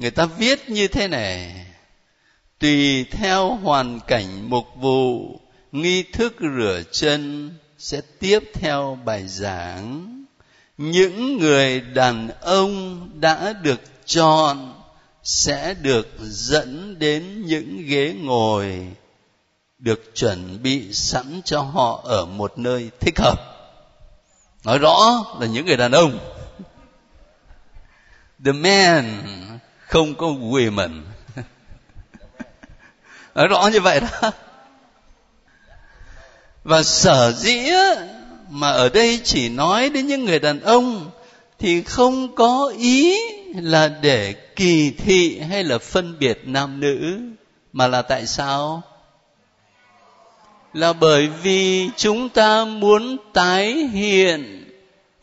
người 0.00 0.10
ta 0.10 0.26
viết 0.26 0.70
như 0.70 0.88
thế 0.88 1.08
này. 1.08 1.66
Tùy 2.58 3.04
theo 3.04 3.54
hoàn 3.54 4.00
cảnh 4.06 4.50
mục 4.50 4.66
vụ, 4.76 5.40
nghi 5.72 6.02
thức 6.02 6.36
rửa 6.40 6.82
chân 6.92 7.50
sẽ 7.78 8.00
tiếp 8.18 8.38
theo 8.54 8.98
bài 9.04 9.28
giảng. 9.28 10.06
Những 10.78 11.38
người 11.38 11.80
đàn 11.80 12.28
ông 12.40 13.08
đã 13.20 13.52
được 13.52 13.80
chọn 14.06 14.74
sẽ 15.22 15.74
được 15.74 16.08
dẫn 16.20 16.98
đến 16.98 17.42
những 17.46 17.82
ghế 17.86 18.14
ngồi, 18.20 18.86
được 19.78 20.12
chuẩn 20.14 20.62
bị 20.62 20.92
sẵn 20.92 21.40
cho 21.44 21.60
họ 21.60 22.00
ở 22.04 22.26
một 22.26 22.58
nơi 22.58 22.90
thích 23.00 23.18
hợp. 23.18 23.38
Nói 24.64 24.78
rõ 24.78 25.24
là 25.40 25.46
những 25.46 25.66
người 25.66 25.76
đàn 25.76 25.92
ông. 25.92 26.18
The 28.44 28.52
man 28.52 29.22
không 29.90 30.14
có 30.14 30.26
women 30.26 31.00
nói 33.34 33.48
rõ 33.48 33.68
như 33.72 33.80
vậy 33.80 34.00
đó. 34.00 34.30
Và 36.64 36.82
sở 36.82 37.32
dĩ 37.32 37.70
mà 38.48 38.70
ở 38.70 38.88
đây 38.88 39.20
chỉ 39.24 39.48
nói 39.48 39.88
đến 39.88 40.06
những 40.06 40.24
người 40.24 40.38
đàn 40.38 40.60
ông, 40.60 41.10
thì 41.58 41.82
không 41.82 42.34
có 42.34 42.72
ý 42.78 43.16
là 43.54 43.88
để 43.88 44.32
kỳ 44.56 44.90
thị 44.90 45.38
hay 45.38 45.64
là 45.64 45.78
phân 45.78 46.18
biệt 46.18 46.40
nam 46.44 46.80
nữ, 46.80 47.20
mà 47.72 47.86
là 47.86 48.02
tại 48.02 48.26
sao? 48.26 48.82
Là 50.74 50.92
bởi 50.92 51.26
vì 51.42 51.88
chúng 51.96 52.28
ta 52.28 52.64
muốn 52.64 53.16
tái 53.32 53.72
hiện 53.72 54.69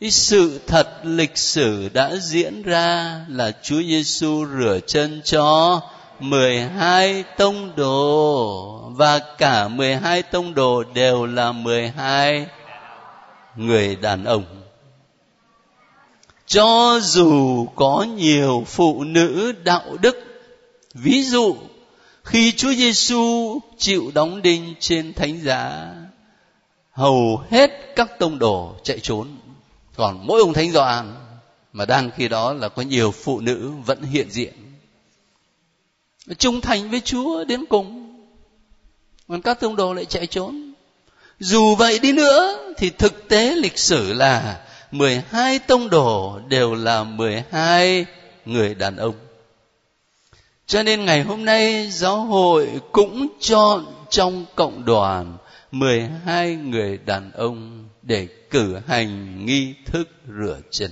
cái 0.00 0.10
sự 0.10 0.60
thật 0.66 0.88
lịch 1.02 1.38
sử 1.38 1.88
đã 1.92 2.16
diễn 2.16 2.62
ra 2.62 3.20
là 3.28 3.52
Chúa 3.62 3.82
Giêsu 3.82 4.46
rửa 4.58 4.78
chân 4.86 5.20
cho 5.24 5.80
12 6.20 7.24
tông 7.36 7.76
đồ 7.76 8.90
và 8.96 9.18
cả 9.38 9.68
12 9.68 10.22
tông 10.22 10.54
đồ 10.54 10.84
đều 10.94 11.26
là 11.26 11.52
12 11.52 12.46
người 13.56 13.96
đàn 13.96 14.24
ông. 14.24 14.44
Cho 16.46 17.00
dù 17.02 17.66
có 17.74 18.06
nhiều 18.16 18.64
phụ 18.66 19.04
nữ 19.04 19.52
đạo 19.64 19.96
đức, 20.00 20.16
ví 20.94 21.22
dụ, 21.24 21.56
khi 22.24 22.52
Chúa 22.52 22.72
Giêsu 22.72 23.58
chịu 23.78 24.10
đóng 24.14 24.42
đinh 24.42 24.74
trên 24.80 25.12
thánh 25.14 25.40
giá, 25.42 25.94
hầu 26.92 27.42
hết 27.50 27.70
các 27.96 28.18
tông 28.18 28.38
đồ 28.38 28.74
chạy 28.82 29.00
trốn 29.00 29.28
còn 29.98 30.26
mỗi 30.26 30.40
ông 30.40 30.52
thánh 30.52 30.72
Gioan 30.72 31.14
mà 31.72 31.84
đang 31.84 32.10
khi 32.16 32.28
đó 32.28 32.52
là 32.52 32.68
có 32.68 32.82
nhiều 32.82 33.10
phụ 33.10 33.40
nữ 33.40 33.70
vẫn 33.86 34.02
hiện 34.02 34.30
diện. 34.30 34.52
Trung 36.38 36.60
thành 36.60 36.90
với 36.90 37.00
Chúa 37.00 37.44
đến 37.44 37.64
cùng. 37.66 38.16
Còn 39.28 39.42
các 39.42 39.60
tông 39.60 39.76
đồ 39.76 39.94
lại 39.94 40.04
chạy 40.04 40.26
trốn. 40.26 40.72
Dù 41.38 41.74
vậy 41.74 41.98
đi 41.98 42.12
nữa 42.12 42.58
thì 42.76 42.90
thực 42.90 43.28
tế 43.28 43.54
lịch 43.54 43.78
sử 43.78 44.12
là 44.12 44.64
12 44.90 45.58
tông 45.58 45.90
đồ 45.90 46.40
đều 46.48 46.74
là 46.74 47.04
12 47.04 48.06
người 48.44 48.74
đàn 48.74 48.96
ông. 48.96 49.14
Cho 50.66 50.82
nên 50.82 51.04
ngày 51.04 51.22
hôm 51.22 51.44
nay 51.44 51.90
giáo 51.90 52.20
hội 52.20 52.68
cũng 52.92 53.28
chọn 53.40 53.86
trong 54.10 54.44
cộng 54.54 54.84
đoàn 54.84 55.36
12 55.72 56.54
người 56.54 56.98
đàn 56.98 57.32
ông 57.32 57.88
để 58.08 58.28
cử 58.50 58.76
hành 58.86 59.46
nghi 59.46 59.74
thức 59.86 60.08
rửa 60.26 60.60
chân. 60.70 60.90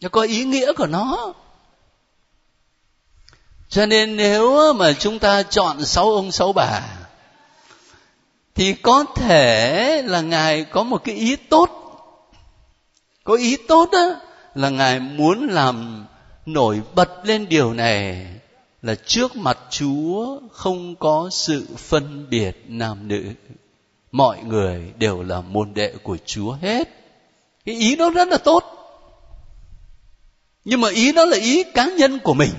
Nó 0.00 0.08
có 0.08 0.22
ý 0.22 0.44
nghĩa 0.44 0.72
của 0.72 0.86
nó. 0.86 1.34
Cho 3.68 3.86
nên 3.86 4.16
nếu 4.16 4.72
mà 4.72 4.92
chúng 4.92 5.18
ta 5.18 5.42
chọn 5.42 5.84
sáu 5.84 6.10
ông 6.10 6.32
sáu 6.32 6.52
bà, 6.52 6.80
thì 8.54 8.72
có 8.72 9.04
thể 9.14 10.02
là 10.02 10.20
ngài 10.20 10.64
có 10.64 10.82
một 10.82 11.04
cái 11.04 11.14
ý 11.14 11.36
tốt 11.36 11.76
có 13.24 13.34
ý 13.34 13.56
tốt 13.56 13.88
đó 13.92 14.20
là 14.54 14.70
ngài 14.70 15.00
muốn 15.00 15.48
làm 15.50 16.06
nổi 16.46 16.80
bật 16.94 17.10
lên 17.24 17.48
điều 17.48 17.74
này 17.74 18.26
là 18.82 18.94
trước 18.94 19.36
mặt 19.36 19.58
chúa 19.70 20.40
không 20.52 20.96
có 20.96 21.28
sự 21.32 21.66
phân 21.76 22.26
biệt 22.30 22.64
nam 22.66 23.08
nữ 23.08 23.22
mọi 24.12 24.42
người 24.42 24.92
đều 24.98 25.22
là 25.22 25.40
môn 25.40 25.74
đệ 25.74 25.94
của 26.02 26.16
chúa 26.26 26.52
hết. 26.52 26.88
Cái 27.64 27.74
ý 27.74 27.96
nó 27.96 28.10
rất 28.10 28.28
là 28.28 28.38
tốt. 28.38 28.64
Nhưng 30.64 30.80
mà 30.80 30.88
ý 30.90 31.12
nó 31.12 31.24
là 31.24 31.36
ý 31.36 31.62
cá 31.62 31.86
nhân 31.86 32.18
của 32.18 32.34
mình. 32.34 32.50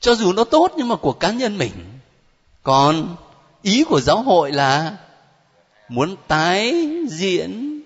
Cho 0.00 0.14
dù 0.14 0.32
nó 0.32 0.44
tốt 0.44 0.72
nhưng 0.76 0.88
mà 0.88 0.96
của 0.96 1.12
cá 1.12 1.30
nhân 1.30 1.58
mình. 1.58 1.72
Còn 2.62 3.16
ý 3.62 3.84
của 3.84 4.00
giáo 4.00 4.22
hội 4.22 4.52
là 4.52 4.96
muốn 5.88 6.16
tái 6.28 6.88
diễn 7.08 7.80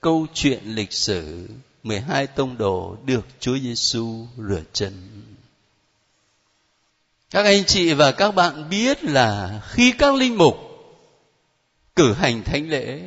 câu 0.00 0.26
chuyện 0.34 0.60
lịch 0.64 0.92
sử 0.92 1.48
12 1.82 2.26
tông 2.26 2.58
đồ 2.58 2.96
được 3.04 3.26
Chúa 3.40 3.58
Giêsu 3.58 4.26
rửa 4.36 4.62
chân. 4.72 5.22
Các 7.30 7.44
anh 7.44 7.64
chị 7.64 7.92
và 7.92 8.12
các 8.12 8.34
bạn 8.34 8.68
biết 8.70 9.04
là 9.04 9.60
khi 9.68 9.92
các 9.92 10.14
linh 10.14 10.38
mục 10.38 10.67
cử 11.98 12.12
hành 12.12 12.42
thánh 12.44 12.70
lễ, 12.70 13.00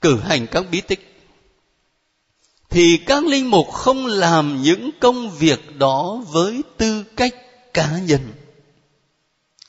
cử 0.00 0.20
hành 0.20 0.46
các 0.46 0.64
bí 0.70 0.80
tích 0.80 1.16
thì 2.70 2.98
các 3.06 3.24
linh 3.24 3.50
mục 3.50 3.72
không 3.72 4.06
làm 4.06 4.62
những 4.62 4.90
công 5.00 5.30
việc 5.30 5.76
đó 5.78 6.22
với 6.28 6.62
tư 6.76 7.04
cách 7.16 7.34
cá 7.74 7.98
nhân 7.98 8.32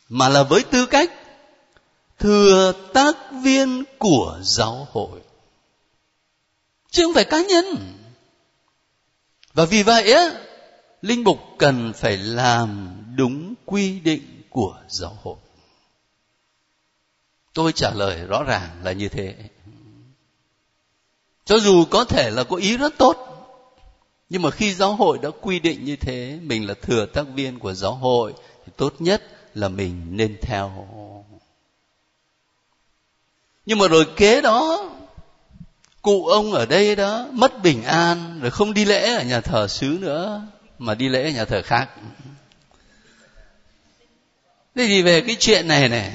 mà 0.10 0.30
là 0.30 0.44
với 0.44 0.64
tư 0.64 0.86
cách 0.86 1.12
thừa 2.20 2.74
tác 2.94 3.16
viên 3.44 3.84
của 3.98 4.40
giáo 4.42 4.88
hội. 4.92 5.20
Chứ 6.92 7.04
không 7.04 7.14
phải 7.14 7.26
cá 7.26 7.44
nhân. 7.44 7.66
Và 9.54 9.66
vì 9.66 9.84
vậy 9.84 10.14
á 10.14 10.32
linh 11.02 11.24
mục 11.24 11.40
cần 11.58 11.94
phải 11.96 12.18
làm 12.18 12.96
đúng 13.16 13.54
quy 13.66 14.00
định 14.00 14.42
của 14.50 14.76
giáo 14.88 15.18
hội 15.24 15.36
tôi 17.58 17.74
trả 17.74 17.92
lời 17.92 18.26
rõ 18.28 18.44
ràng 18.44 18.70
là 18.84 18.92
như 18.92 19.10
thế. 19.10 19.36
Cho 21.46 21.60
dù 21.60 21.86
có 21.86 22.04
thể 22.04 22.30
là 22.32 22.44
có 22.44 22.56
ý 22.56 22.78
rất 22.78 22.94
tốt, 22.98 23.16
nhưng 24.30 24.42
mà 24.42 24.52
khi 24.52 24.74
giáo 24.74 24.96
hội 24.96 25.18
đã 25.22 25.30
quy 25.42 25.60
định 25.60 25.86
như 25.86 25.96
thế, 25.96 26.40
mình 26.42 26.68
là 26.68 26.74
thừa 26.82 27.06
tác 27.06 27.26
viên 27.36 27.60
của 27.60 27.74
giáo 27.74 27.96
hội, 27.96 28.34
thì 28.66 28.72
tốt 28.78 28.94
nhất 29.00 29.24
là 29.56 29.70
mình 29.70 30.02
nên 30.10 30.38
theo. 30.42 30.88
Nhưng 33.66 33.78
mà 33.78 33.88
rồi 33.88 34.06
kế 34.16 34.42
đó, 34.42 34.90
cụ 36.02 36.28
ông 36.28 36.52
ở 36.52 36.66
đây 36.66 36.96
đó 36.96 37.28
mất 37.32 37.64
bình 37.64 37.84
an, 37.84 38.40
rồi 38.42 38.52
không 38.52 38.74
đi 38.74 38.86
lễ 38.86 39.14
ở 39.16 39.24
nhà 39.24 39.42
thờ 39.42 39.68
xứ 39.68 39.98
nữa, 40.02 40.42
mà 40.80 40.96
đi 40.96 41.10
lễ 41.10 41.24
ở 41.24 41.30
nhà 41.30 41.46
thờ 41.46 41.62
khác. 41.66 41.90
Thế 44.76 44.88
thì 44.88 45.02
về 45.02 45.22
cái 45.22 45.36
chuyện 45.40 45.68
này 45.68 45.90
này 45.90 46.12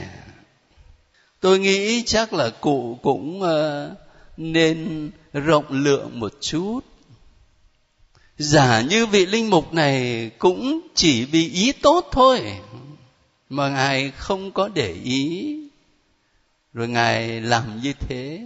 tôi 1.43 1.59
nghĩ 1.59 2.03
chắc 2.03 2.33
là 2.33 2.51
cụ 2.51 2.99
cũng 3.03 3.43
ờ, 3.43 3.91
nên 4.37 5.11
rộng 5.33 5.65
lượng 5.69 6.21
một 6.21 6.33
chút. 6.41 6.81
Giả 8.39 8.81
như 8.81 9.07
vị 9.07 9.27
linh 9.27 9.51
mục 9.51 9.75
này 9.75 10.31
cũng 10.39 10.81
chỉ 10.95 11.25
vì 11.25 11.49
ý 11.49 11.73
tốt 11.73 12.09
thôi, 12.13 12.59
mà 13.49 13.69
ngài 13.69 14.11
không 14.11 14.51
có 14.51 14.69
để 14.69 14.93
ý. 15.05 15.57
Rồi 16.73 16.89
ngài 16.89 17.41
làm 17.41 17.81
như 17.83 17.93
thế, 17.93 18.41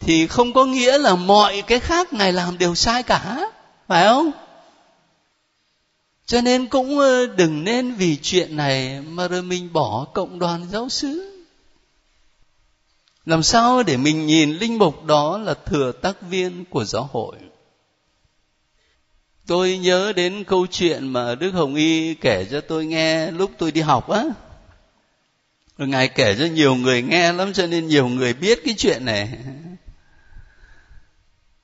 thì 0.00 0.26
không 0.26 0.52
có 0.52 0.64
nghĩa 0.64 0.98
là 0.98 1.14
mọi 1.14 1.62
cái 1.66 1.80
khác 1.80 2.12
ngài 2.12 2.32
làm 2.32 2.58
đều 2.58 2.74
sai 2.74 3.02
cả, 3.02 3.50
phải 3.88 4.04
không? 4.04 4.30
Cho 6.26 6.40
nên 6.40 6.66
cũng 6.66 6.98
ờ, 6.98 7.26
đừng 7.26 7.64
nên 7.64 7.94
vì 7.94 8.18
chuyện 8.22 8.56
này 8.56 9.00
mà 9.00 9.28
rồi 9.28 9.42
mình 9.42 9.72
bỏ 9.72 10.06
cộng 10.14 10.38
đoàn 10.38 10.66
giáo 10.70 10.88
xứ 10.88 11.27
làm 13.28 13.42
sao 13.42 13.82
để 13.82 13.96
mình 13.96 14.26
nhìn 14.26 14.50
linh 14.50 14.78
mục 14.78 15.04
đó 15.04 15.38
là 15.38 15.54
thừa 15.54 15.92
tác 15.92 16.22
viên 16.22 16.64
của 16.64 16.84
giáo 16.84 17.08
hội? 17.12 17.36
Tôi 19.46 19.78
nhớ 19.78 20.12
đến 20.16 20.44
câu 20.44 20.66
chuyện 20.66 21.08
mà 21.08 21.34
đức 21.34 21.50
hồng 21.50 21.74
y 21.74 22.14
kể 22.14 22.46
cho 22.50 22.60
tôi 22.60 22.86
nghe 22.86 23.30
lúc 23.30 23.50
tôi 23.58 23.72
đi 23.72 23.80
học 23.80 24.10
á. 24.10 24.24
Rồi 25.78 25.88
ngài 25.88 26.08
kể 26.08 26.36
cho 26.38 26.44
nhiều 26.44 26.74
người 26.74 27.02
nghe 27.02 27.32
lắm 27.32 27.52
cho 27.52 27.66
nên 27.66 27.86
nhiều 27.86 28.08
người 28.08 28.32
biết 28.32 28.60
cái 28.64 28.74
chuyện 28.78 29.04
này. 29.04 29.38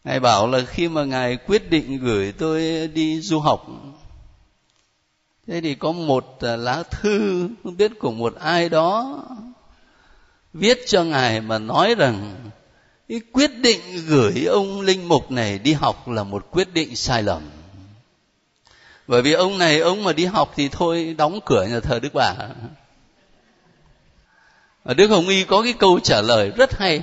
Ngài 0.05 0.21
bảo 0.21 0.49
là 0.49 0.65
khi 0.67 0.89
mà 0.89 1.05
ngài 1.05 1.37
quyết 1.37 1.71
định 1.71 1.99
gửi 1.99 2.33
tôi 2.33 2.89
đi 2.89 3.21
du 3.21 3.39
học, 3.39 3.67
thế 5.47 5.61
thì 5.61 5.75
có 5.75 5.93
một 5.93 6.39
à, 6.41 6.57
lá 6.57 6.83
thư, 6.91 7.49
không 7.65 7.77
biết 7.77 7.99
của 7.99 8.11
một 8.13 8.35
ai 8.35 8.69
đó 8.69 9.21
viết 10.55 10.83
cho 10.87 11.05
ngài 11.05 11.41
mà 11.41 11.59
nói 11.59 11.95
rằng, 11.95 12.35
cái 13.09 13.21
quyết 13.33 13.59
định 13.59 13.81
gửi 14.07 14.45
ông 14.45 14.81
linh 14.81 15.09
mục 15.09 15.31
này 15.31 15.59
đi 15.59 15.73
học 15.73 16.09
là 16.09 16.25
một 16.25 16.47
quyết 16.51 16.73
định 16.73 16.97
sai 16.97 17.23
lầm. 17.23 17.43
Bởi 19.07 19.23
vì 19.23 19.33
ông 19.33 19.59
này, 19.59 19.79
ông 19.79 20.05
mà 20.05 20.13
đi 20.13 20.25
học 20.25 20.53
thì 20.57 20.69
thôi, 20.69 21.15
đóng 21.19 21.41
cửa 21.45 21.67
nhà 21.67 21.81
thờ 21.81 21.99
đức 21.99 22.15
bà. 22.15 22.35
Và 24.85 24.95
đức 24.95 25.11
hồng 25.11 25.29
y 25.29 25.45
có 25.45 25.63
cái 25.63 25.73
câu 25.73 26.01
trả 26.01 26.21
lời 26.21 26.51
rất 26.57 26.79
hay. 26.79 27.03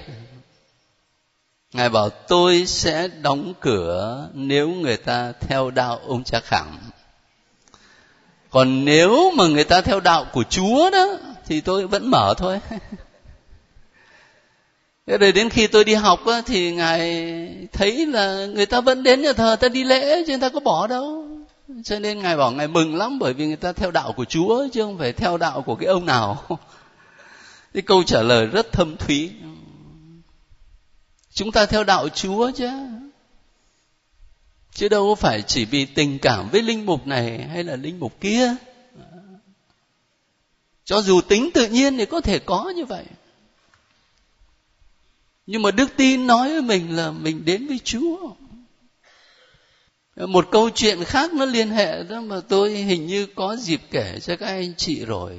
Ngài 1.74 1.89
bảo, 1.89 2.10
tôi 2.10 2.65
sẽ 2.65 3.08
đóng 3.08 3.53
cửa 3.60 4.29
nếu 4.34 4.70
người 4.70 4.98
ta 4.98 5.31
theo 5.31 5.72
đạo 5.72 6.00
ông 6.08 6.24
cha 6.24 6.39
khảm. 6.39 6.79
Còn 8.50 8.86
nếu 8.86 9.31
mà 9.36 9.48
người 9.48 9.63
ta 9.63 9.81
theo 9.81 10.00
đạo 10.00 10.25
của 10.34 10.43
chúa 10.50 10.89
đó, 10.89 11.08
thì 11.46 11.62
tôi 11.62 11.88
vẫn 11.88 12.12
mở 12.12 12.34
thôi. 12.38 12.60
rồi 15.08 15.31
đến 15.31 15.50
khi 15.50 15.67
tôi 15.67 15.84
đi 15.84 15.93
học 15.93 16.25
á, 16.25 16.41
thì 16.46 16.72
ngài 16.72 17.00
thấy 17.72 18.05
là 18.05 18.46
người 18.46 18.65
ta 18.65 18.81
vẫn 18.81 19.03
đến 19.03 19.22
nhà 19.22 19.34
thờ 19.34 19.55
ta 19.55 19.70
đi 19.70 19.84
lễ 19.84 20.24
chứ 20.27 20.31
người 20.31 20.41
ta 20.41 20.50
có 20.50 20.60
bỏ 20.60 20.88
đâu. 20.88 21.27
Cho 21.84 22.00
nên 22.00 22.20
ngài 22.20 22.38
bảo 22.38 22.51
ngài 22.51 22.67
mừng 22.67 22.96
lắm 22.96 23.20
bởi 23.20 23.34
vì 23.34 23.48
người 23.48 23.55
ta 23.55 23.74
theo 23.74 23.91
đạo 23.91 24.13
của 24.17 24.25
chúa 24.25 24.67
chứ 24.74 24.81
không 24.81 24.98
phải 24.98 25.13
theo 25.13 25.38
đạo 25.38 25.62
của 25.62 25.75
cái 25.75 25.88
ông 25.88 26.05
nào. 26.05 26.43
Cái 27.74 27.81
câu 27.81 28.03
trả 28.03 28.22
lời 28.22 28.46
rất 28.46 28.72
thâm 28.72 28.98
thúy. 28.98 29.31
Chúng 31.34 31.51
ta 31.51 31.65
theo 31.65 31.84
đạo 31.84 32.10
chúa 32.10 32.51
chứ. 32.51 32.70
Chứ 34.74 34.89
đâu 34.89 35.15
phải 35.15 35.41
chỉ 35.41 35.65
vì 35.65 35.86
tình 35.86 36.20
cảm 36.20 36.50
với 36.50 36.62
linh 36.62 36.86
mục 36.86 37.08
này 37.08 37.48
hay 37.53 37.63
là 37.63 37.75
linh 37.75 38.00
mục 38.00 38.22
kia. 38.22 38.55
Cho 40.86 41.01
dù 41.01 41.22
tính 41.22 41.50
tự 41.53 41.67
nhiên 41.67 41.98
thì 41.98 42.05
có 42.05 42.22
thể 42.22 42.39
có 42.39 42.74
như 42.75 42.86
vậy 42.86 43.05
nhưng 45.45 45.62
mà 45.62 45.71
đức 45.71 45.89
tin 45.98 46.27
nói 46.27 46.50
với 46.50 46.62
mình 46.62 46.95
là 46.95 47.12
mình 47.12 47.45
đến 47.45 47.67
với 47.67 47.79
chúa. 47.83 48.17
Một 50.15 50.48
câu 50.51 50.69
chuyện 50.69 51.03
khác 51.03 51.33
nó 51.33 51.45
liên 51.45 51.69
hệ 51.69 52.03
đó 52.03 52.21
mà 52.21 52.41
tôi 52.48 52.71
hình 52.71 53.07
như 53.07 53.25
có 53.25 53.55
dịp 53.55 53.81
kể 53.91 54.19
cho 54.21 54.36
các 54.36 54.45
anh 54.45 54.74
chị 54.77 55.05
rồi. 55.05 55.38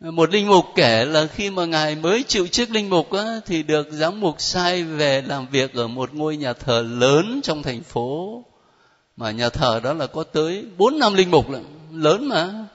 Một 0.00 0.30
linh 0.30 0.48
mục 0.48 0.64
kể 0.74 1.04
là 1.04 1.26
khi 1.26 1.50
mà 1.50 1.64
ngài 1.64 1.94
mới 1.94 2.22
chịu 2.22 2.46
chức 2.46 2.70
linh 2.70 2.90
mục 2.90 3.12
á, 3.12 3.40
thì 3.46 3.62
được 3.62 3.88
giám 3.90 4.20
mục 4.20 4.34
sai 4.38 4.84
về 4.84 5.22
làm 5.22 5.46
việc 5.48 5.74
ở 5.74 5.88
một 5.88 6.14
ngôi 6.14 6.36
nhà 6.36 6.52
thờ 6.52 6.86
lớn 6.90 7.40
trong 7.42 7.62
thành 7.62 7.82
phố. 7.82 8.44
Mà 9.16 9.30
nhà 9.30 9.48
thờ 9.48 9.80
đó 9.84 9.92
là 9.92 10.06
có 10.06 10.24
tới 10.24 10.64
bốn 10.76 10.98
năm 10.98 11.14
linh 11.14 11.30
mục 11.30 11.50
lận 11.50 11.64
lớn 11.92 12.28
mà 12.28 12.66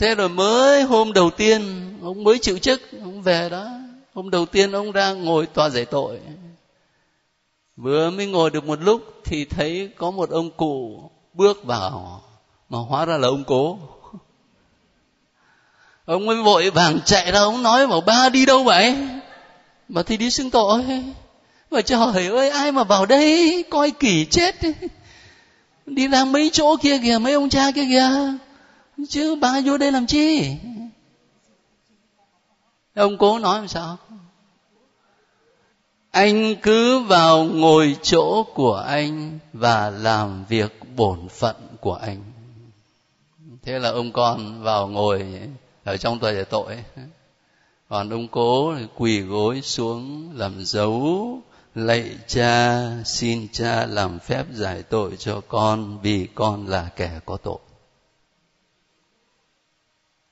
thế 0.00 0.14
rồi 0.14 0.28
mới 0.28 0.82
hôm 0.82 1.12
đầu 1.12 1.30
tiên, 1.30 1.92
ông 2.02 2.24
mới 2.24 2.38
chịu 2.38 2.58
chức, 2.58 2.80
ông 3.02 3.22
về 3.22 3.48
đó. 3.48 3.68
Hôm 4.14 4.30
đầu 4.30 4.46
tiên 4.46 4.72
ông 4.72 4.92
ra 4.92 5.12
ngồi 5.12 5.46
tòa 5.46 5.68
giải 5.68 5.84
tội. 5.84 6.18
Vừa 7.76 8.10
mới 8.10 8.26
ngồi 8.26 8.50
được 8.50 8.64
một 8.64 8.80
lúc 8.82 9.20
thì 9.24 9.44
thấy 9.44 9.90
có 9.96 10.10
một 10.10 10.30
ông 10.30 10.50
cụ 10.50 11.02
bước 11.34 11.64
vào, 11.64 12.22
mà 12.68 12.78
hóa 12.78 13.04
ra 13.04 13.16
là 13.16 13.28
ông 13.28 13.44
cố. 13.44 13.78
Ông 16.04 16.26
mới 16.26 16.42
vội 16.42 16.70
vàng 16.70 17.00
chạy 17.04 17.32
ra, 17.32 17.40
ông 17.40 17.62
nói 17.62 17.86
bảo, 17.86 18.00
ba 18.00 18.28
đi 18.28 18.46
đâu 18.46 18.64
vậy? 18.64 18.96
Mà 19.88 20.02
thì 20.02 20.16
đi 20.16 20.30
xưng 20.30 20.50
tội. 20.50 20.82
Mà 21.70 21.82
trời 21.82 22.26
ơi, 22.26 22.50
ai 22.50 22.72
mà 22.72 22.84
vào 22.84 23.06
đây? 23.06 23.64
Coi 23.70 23.90
kỳ 23.90 24.24
chết. 24.24 24.56
Đi 25.86 26.08
ra 26.08 26.24
mấy 26.24 26.50
chỗ 26.52 26.76
kia 26.76 26.98
kìa, 26.98 27.18
mấy 27.18 27.32
ông 27.32 27.48
cha 27.48 27.70
kia 27.74 27.84
kìa 27.90 28.10
chứ 29.08 29.34
ba 29.34 29.60
vô 29.64 29.78
đây 29.78 29.92
làm 29.92 30.06
chi? 30.06 30.56
Ông 32.94 33.18
cố 33.18 33.38
nói 33.38 33.58
làm 33.58 33.68
sao? 33.68 33.96
Anh 36.10 36.54
cứ 36.62 36.98
vào 36.98 37.44
ngồi 37.44 37.96
chỗ 38.02 38.42
của 38.54 38.76
anh 38.76 39.38
và 39.52 39.90
làm 39.90 40.44
việc 40.48 40.80
bổn 40.96 41.28
phận 41.28 41.56
của 41.80 41.94
anh. 41.94 42.22
Thế 43.62 43.78
là 43.78 43.90
ông 43.90 44.12
con 44.12 44.62
vào 44.62 44.88
ngồi 44.88 45.40
ở 45.84 45.96
trong 45.96 46.18
tòa 46.18 46.32
giải 46.32 46.44
tội. 46.44 46.84
Còn 47.88 48.10
ông 48.10 48.28
cố 48.28 48.74
quỳ 48.96 49.20
gối 49.20 49.62
xuống 49.62 50.30
làm 50.34 50.64
dấu, 50.64 51.38
lạy 51.74 52.10
cha, 52.26 52.82
xin 53.04 53.48
cha 53.52 53.86
làm 53.86 54.18
phép 54.18 54.44
giải 54.52 54.82
tội 54.82 55.16
cho 55.18 55.40
con 55.48 55.98
vì 56.02 56.28
con 56.34 56.66
là 56.66 56.88
kẻ 56.96 57.20
có 57.26 57.36
tội 57.36 57.58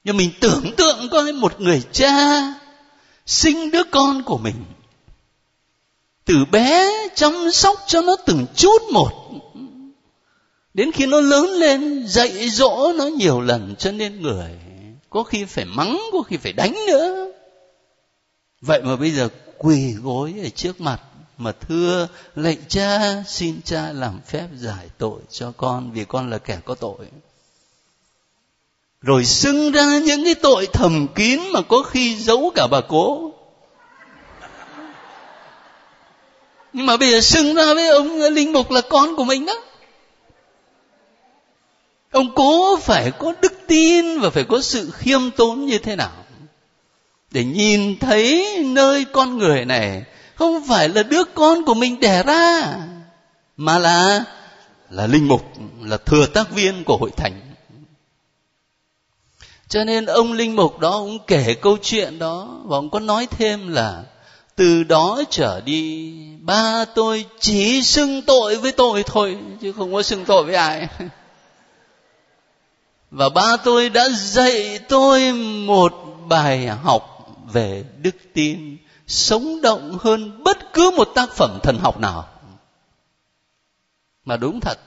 nhưng 0.05 0.17
mình 0.17 0.31
tưởng 0.41 0.77
tượng 0.77 1.09
coi, 1.11 1.33
một 1.33 1.61
người 1.61 1.83
cha 1.93 2.43
sinh 3.27 3.71
đứa 3.71 3.85
con 3.85 4.23
của 4.23 4.39
mình. 4.39 4.65
Từ 6.25 6.35
bé 6.53 6.93
chăm 7.15 7.51
sóc 7.53 7.79
cho 7.87 8.03
nó 8.03 8.17
từng 8.27 8.47
chút 8.57 8.83
một. 8.93 9.13
Đến 10.75 10.93
khi 10.93 11.07
nó 11.07 11.21
lớn 11.21 11.47
lên, 11.47 12.07
dạy 12.07 12.49
dỗ 12.49 12.93
nó 12.93 13.05
nhiều 13.05 13.41
lần, 13.41 13.75
cho 13.79 13.93
nên 13.93 14.23
người 14.23 14.51
có 15.11 15.23
khi 15.23 15.45
phải 15.45 15.65
mắng, 15.65 16.01
có 16.13 16.23
khi 16.23 16.37
phải 16.37 16.53
đánh 16.53 16.75
nữa. 16.87 17.33
Vậy 18.61 18.83
mà 18.83 18.97
bây 18.97 19.11
giờ 19.11 19.29
quỳ 19.59 19.93
gối 19.93 20.35
ở 20.43 20.49
trước 20.49 20.81
mặt 20.81 21.01
mà 21.39 21.53
thưa 21.53 22.09
lạy 22.37 22.59
cha, 22.69 23.23
xin 23.27 23.61
cha 23.65 23.93
làm 23.93 24.21
phép 24.27 24.49
giải 24.57 24.89
tội 24.99 25.21
cho 25.31 25.53
con, 25.57 25.93
vì 25.93 26.05
con 26.05 26.31
là 26.31 26.39
kẻ 26.39 26.61
có 26.65 26.75
tội 26.75 27.07
rồi 29.03 29.25
xưng 29.25 29.73
ra 29.73 29.99
những 29.99 30.25
cái 30.25 30.35
tội 30.35 30.69
thầm 30.73 31.07
kín 31.15 31.41
mà 31.53 31.61
có 31.63 31.83
khi 31.83 32.17
giấu 32.17 32.53
cả 32.55 32.67
bà 32.67 32.81
cố. 32.81 33.33
Nhưng 36.73 36.87
mà 36.87 36.97
bây 36.97 37.11
giờ 37.11 37.21
xưng 37.21 37.55
ra 37.55 37.75
với 37.75 37.89
ông 37.89 38.21
linh 38.21 38.53
mục 38.53 38.71
là 38.71 38.81
con 38.81 39.17
của 39.17 39.25
mình 39.25 39.47
đó. 39.47 39.55
Ông 42.11 42.35
cố 42.35 42.77
phải 42.77 43.11
có 43.11 43.33
đức 43.43 43.53
tin 43.67 44.21
và 44.21 44.31
phải 44.31 44.45
có 44.45 44.61
sự 44.61 44.91
khiêm 44.91 45.31
tốn 45.31 45.67
như 45.67 45.79
thế 45.79 45.97
nào 45.97 46.13
để 47.31 47.45
nhìn 47.45 47.99
thấy 47.99 48.57
nơi 48.67 49.05
con 49.05 49.39
người 49.39 49.65
này 49.65 50.03
không 50.35 50.65
phải 50.69 50.89
là 50.89 51.03
đứa 51.03 51.25
con 51.25 51.65
của 51.65 51.75
mình 51.75 52.01
đẻ 52.01 52.23
ra, 52.23 52.77
mà 53.57 53.79
là 53.79 54.25
là 54.91 55.07
linh 55.07 55.29
mục, 55.29 55.43
là 55.81 55.97
thừa 55.97 56.27
tác 56.27 56.51
viên 56.51 56.85
của 56.85 56.97
hội 56.97 57.11
thánh 57.17 57.48
cho 59.69 59.85
nên 59.85 60.07
ông 60.07 60.33
linh 60.33 60.57
mục 60.57 60.79
đó 60.79 60.91
ông 60.91 61.19
kể 61.27 61.55
câu 61.55 61.77
chuyện 61.83 62.19
đó 62.19 62.61
và 62.65 62.77
ông 62.77 62.91
có 62.91 63.01
nói 63.01 63.27
thêm 63.31 63.69
là, 63.69 64.03
từ 64.57 64.85
đó 64.85 65.23
trở 65.31 65.61
đi, 65.61 66.15
ba 66.41 66.85
tôi 66.85 67.25
chỉ 67.41 67.83
xưng 67.83 68.23
tội 68.23 68.57
với 68.57 68.73
tôi 68.73 69.03
thôi, 69.03 69.39
chứ 69.61 69.73
không 69.73 69.93
có 69.93 70.03
xưng 70.03 70.25
tội 70.25 70.45
với 70.45 70.55
ai. 70.55 70.89
Và 73.11 73.29
ba 73.29 73.57
tôi 73.57 73.89
đã 73.89 74.09
dạy 74.09 74.79
tôi 74.89 75.33
một 75.67 75.95
bài 76.29 76.67
học 76.67 77.29
về 77.53 77.85
đức 78.03 78.17
tin 78.35 78.77
sống 79.07 79.61
động 79.63 79.99
hơn 80.01 80.45
bất 80.45 80.73
cứ 80.73 80.91
một 80.97 81.09
tác 81.15 81.33
phẩm 81.33 81.59
thần 81.63 81.79
học 81.79 82.01
nào. 82.01 82.29
Mà 84.25 84.37
đúng 84.37 84.61
thật 84.61 84.79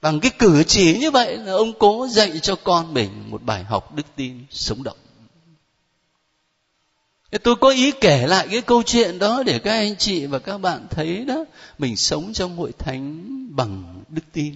bằng 0.00 0.20
cái 0.20 0.30
cử 0.38 0.62
chỉ 0.66 0.98
như 0.98 1.10
vậy 1.10 1.36
là 1.36 1.52
ông 1.52 1.72
cố 1.78 2.08
dạy 2.10 2.40
cho 2.40 2.56
con 2.64 2.94
mình 2.94 3.10
một 3.28 3.42
bài 3.42 3.64
học 3.64 3.94
đức 3.94 4.06
tin 4.16 4.44
sống 4.50 4.82
động. 4.82 4.96
Tôi 7.42 7.56
có 7.56 7.68
ý 7.70 7.92
kể 7.92 8.26
lại 8.26 8.48
cái 8.50 8.60
câu 8.60 8.82
chuyện 8.82 9.18
đó 9.18 9.42
để 9.42 9.58
các 9.58 9.72
anh 9.72 9.96
chị 9.96 10.26
và 10.26 10.38
các 10.38 10.58
bạn 10.58 10.86
thấy 10.90 11.24
đó, 11.24 11.44
mình 11.78 11.96
sống 11.96 12.32
trong 12.32 12.56
hội 12.56 12.72
thánh 12.78 13.26
bằng 13.56 14.02
đức 14.08 14.22
tin. 14.32 14.54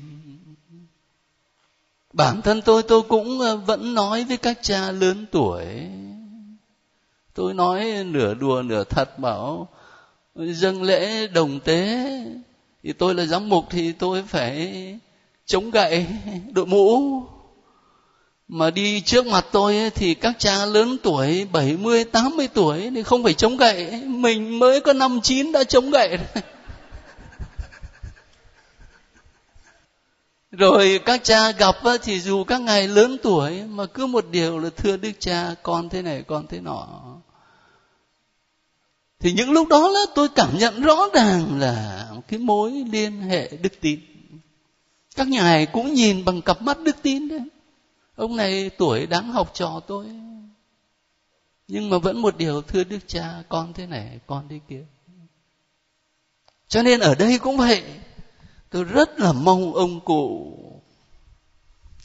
Bản 2.13 2.43
thân 2.43 2.63
tôi 2.63 2.83
tôi 2.83 3.03
cũng 3.03 3.41
ờ, 3.41 3.57
vẫn 3.57 3.95
nói 3.95 4.25
với 4.25 4.37
các 4.37 4.59
cha 4.63 4.91
lớn 4.91 5.27
tuổi. 5.31 5.65
Tôi 7.35 7.55
nói 7.55 8.05
nửa 8.07 8.35
đùa 8.35 8.63
nửa 8.63 8.85
thật 8.85 9.19
bảo 9.19 9.69
dâng 10.35 10.83
lễ 10.83 11.27
đồng 11.27 11.61
tế, 11.61 12.09
thì 12.83 12.93
tôi 12.93 13.15
là 13.15 13.27
giám 13.27 13.49
mục 13.49 13.65
thì 13.71 13.93
tôi 13.93 14.23
phải 14.23 14.99
chống 15.47 15.71
gậy 15.71 16.07
đội 16.53 16.67
mũ. 16.67 17.23
Mà 18.49 18.71
đi 18.71 19.01
trước 19.01 19.27
mặt 19.27 19.47
tôi 19.53 19.79
ấy, 19.79 19.91
thì 19.91 20.15
các 20.15 20.35
cha 20.39 20.67
lớn 20.67 20.97
tuổi 21.03 21.47
70, 21.53 22.05
80 22.05 22.49
tuổi 22.49 22.91
thì 22.95 23.03
không 23.03 23.23
phải 23.23 23.35
chống 23.35 23.57
gậy. 23.57 24.03
Mình 24.07 24.59
mới 24.59 24.81
có 24.81 24.93
năm 24.93 25.21
chín 25.21 25.53
đã 25.53 25.65
chống 25.65 25.91
gậy 25.91 26.19
rồi. 30.51 31.01
Các 31.07 31.25
cha 31.25 31.51
gặp 31.51 31.77
thì 32.03 32.21
dù 32.21 32.45
các 32.45 32.61
ngài 32.61 32.89
lớn 32.89 33.17
tuổi 33.23 33.63
mà 33.63 33.87
cứ 33.87 34.07
một 34.07 34.25
điều 34.31 34.59
là 34.59 34.71
thưa 34.77 34.97
đức 34.97 35.13
cha 35.19 35.55
con 35.63 35.89
thế 35.89 36.03
này 36.03 36.23
con 36.23 36.47
thế 36.47 36.61
nọ. 36.61 36.87
Thì 39.21 39.33
những 39.33 39.51
lúc 39.51 39.69
đó 39.69 39.89
là 39.89 40.01
tôi 40.15 40.29
cảm 40.29 40.59
nhận 40.59 40.83
rõ 40.83 41.09
ràng 41.15 41.61
là 41.61 42.07
cái 42.29 42.39
mối 42.39 42.71
liên 42.93 43.21
hệ 43.21 43.49
đức 43.49 43.73
tin 43.81 44.14
các 45.15 45.29
nhà 45.29 45.43
này 45.43 45.67
cũng 45.67 45.95
nhìn 45.95 46.25
bằng 46.25 46.43
cặp 46.43 46.63
mắt 46.63 46.79
đức 46.81 46.97
tin 47.03 47.29
đấy. 47.29 47.41
Ông 48.17 48.37
này 48.37 48.71
tuổi 48.71 49.07
đáng 49.07 49.33
học 49.33 49.51
trò 49.55 49.81
tôi. 49.87 50.07
Nhưng 51.69 51.91
mà 51.91 51.99
vẫn 51.99 52.23
một 52.23 52.37
điều 52.37 52.63
thưa 52.63 52.85
đức 52.85 52.99
cha 53.07 53.43
con 53.49 53.73
thế 53.73 53.87
này 53.87 54.21
con 54.27 54.47
thế 54.51 54.61
kia. 54.69 54.85
Cho 56.69 56.83
nên 56.83 57.01
ở 57.01 57.15
đây 57.15 57.39
cũng 57.39 57.57
vậy. 57.57 57.83
Tôi 58.71 58.85
rất 58.85 59.21
là 59.21 59.33
mong 59.33 59.75
ông 59.75 60.01
cụ. 60.01 60.53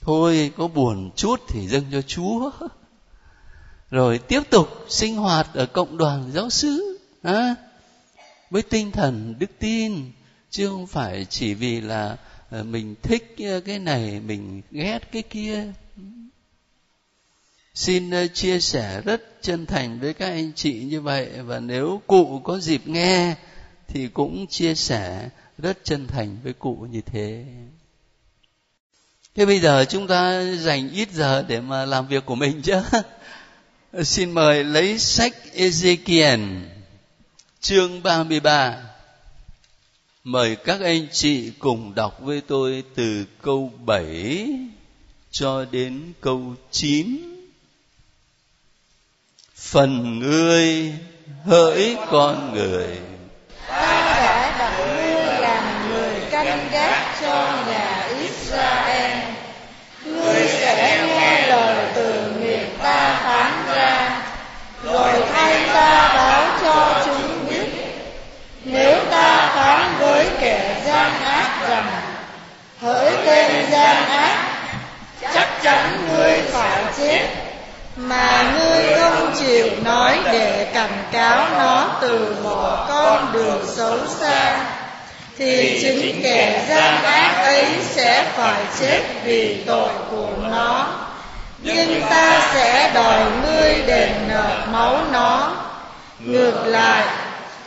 Thôi 0.01 0.51
có 0.57 0.67
buồn 0.67 1.11
chút 1.15 1.41
thì 1.47 1.67
dâng 1.67 1.85
cho 1.91 2.01
chúa. 2.01 2.51
Rồi 3.89 4.19
tiếp 4.19 4.41
tục 4.49 4.85
sinh 4.89 5.15
hoạt 5.15 5.47
ở 5.53 5.65
cộng 5.65 5.97
đoàn 5.97 6.31
giáo 6.33 6.49
xứ 6.49 6.99
à, 7.21 7.55
với 8.49 8.61
tinh 8.61 8.91
thần 8.91 9.35
đức 9.39 9.51
tin 9.59 10.11
chứ 10.49 10.67
không 10.67 10.87
phải 10.87 11.25
chỉ 11.29 11.53
vì 11.53 11.81
là 11.81 12.17
Ờ, 12.49 12.63
mình 12.63 12.95
thích 13.01 13.35
ờ, 13.39 13.59
cái 13.59 13.79
này, 13.79 14.19
mình 14.19 14.61
ghét 14.71 15.11
cái 15.11 15.21
kia. 15.21 15.63
Xin 17.73 18.09
ờ, 18.11 18.27
chia 18.27 18.59
sẻ 18.59 19.01
rất 19.01 19.21
chân 19.41 19.65
thành 19.65 19.99
với 19.99 20.13
các 20.13 20.25
anh 20.25 20.51
chị 20.55 20.73
như 20.73 21.01
vậy 21.01 21.29
và 21.41 21.59
nếu 21.59 22.01
cụ 22.07 22.41
có 22.43 22.59
dịp 22.59 22.81
nghe 22.87 23.35
thì 23.87 24.07
cũng 24.07 24.47
chia 24.47 24.75
sẻ 24.75 25.29
rất 25.57 25.77
chân 25.83 26.07
thành 26.07 26.37
với 26.43 26.53
cụ 26.53 26.87
như 26.91 27.01
thế. 27.01 27.45
Thế 29.35 29.45
bây 29.45 29.59
giờ 29.59 29.85
chúng 29.89 30.07
ta 30.07 30.41
dành 30.41 30.89
ít 30.89 31.11
giờ 31.11 31.45
để 31.47 31.61
mà 31.61 31.85
làm 31.85 32.07
việc 32.07 32.25
của 32.25 32.35
mình 32.35 32.61
chứ. 32.61 32.81
Xin 34.03 34.31
mời 34.31 34.63
lấy 34.63 34.99
sách 34.99 35.33
Ezekiel, 35.55 36.61
chương 37.61 38.03
33 38.03 38.88
mời 40.31 40.55
các 40.55 40.81
anh 40.81 41.07
chị 41.11 41.51
cùng 41.59 41.95
đọc 41.95 42.19
với 42.21 42.41
tôi 42.47 42.83
từ 42.95 43.25
câu 43.41 43.71
7 43.85 44.47
cho 45.31 45.65
đến 45.71 46.13
câu 46.21 46.41
9 46.71 47.17
phần 49.55 50.19
ngươi 50.19 50.93
hỡi 51.45 51.97
con 52.11 52.53
người 52.53 52.97
ta 53.67 54.15
đã 54.21 54.55
đặt 54.59 54.77
ngươi 54.79 55.41
làm 55.41 55.89
người 55.89 56.13
canh 56.31 56.69
gác 56.71 57.21
cho 57.21 57.63
nhà 57.67 58.07
Israel 58.21 59.17
ngươi 60.05 60.47
sẽ 60.47 61.05
nghe 61.07 61.47
lời 61.47 61.91
từ 61.95 62.31
miệng 62.39 62.69
ta 62.79 63.19
phán 63.23 63.75
ra 63.75 64.21
rồi 64.83 65.13
thay 65.33 65.67
ta 65.67 66.13
báo 66.15 66.59
cho 66.61 67.03
chúng 67.05 67.18
với 69.99 70.27
kẻ 70.41 70.81
gian 70.85 71.23
ác 71.23 71.49
rằng, 71.69 71.87
hỡi 72.81 73.11
tên 73.25 73.71
gian 73.71 74.09
ác, 74.09 74.37
chắc 75.33 75.49
chắn 75.63 76.07
ngươi 76.07 76.41
phải 76.51 76.83
chết, 76.97 77.27
mà 77.95 78.53
ngươi 78.53 78.99
không 78.99 79.33
chịu 79.39 79.67
nói 79.83 80.19
để 80.31 80.67
cảnh 80.73 81.03
cáo 81.11 81.47
nó 81.57 81.97
từ 82.01 82.35
bỏ 82.43 82.85
con 82.89 83.31
đường 83.33 83.65
xấu 83.67 83.97
xa, 84.19 84.59
thì 85.37 85.79
chính 85.81 86.21
kẻ 86.23 86.65
gian 86.69 87.03
ác 87.03 87.33
ấy 87.43 87.65
sẽ 87.89 88.25
phải 88.35 88.63
chết 88.79 89.01
vì 89.23 89.63
tội 89.67 89.89
của 90.11 90.29
nó. 90.51 90.87
Nhưng 91.59 92.01
ta 92.09 92.41
sẽ 92.53 92.91
đòi 92.93 93.21
ngươi 93.43 93.83
đền 93.87 94.11
nợ 94.27 94.57
máu 94.71 94.99
nó. 95.11 95.51
Ngược 96.19 96.65
lại 96.65 97.03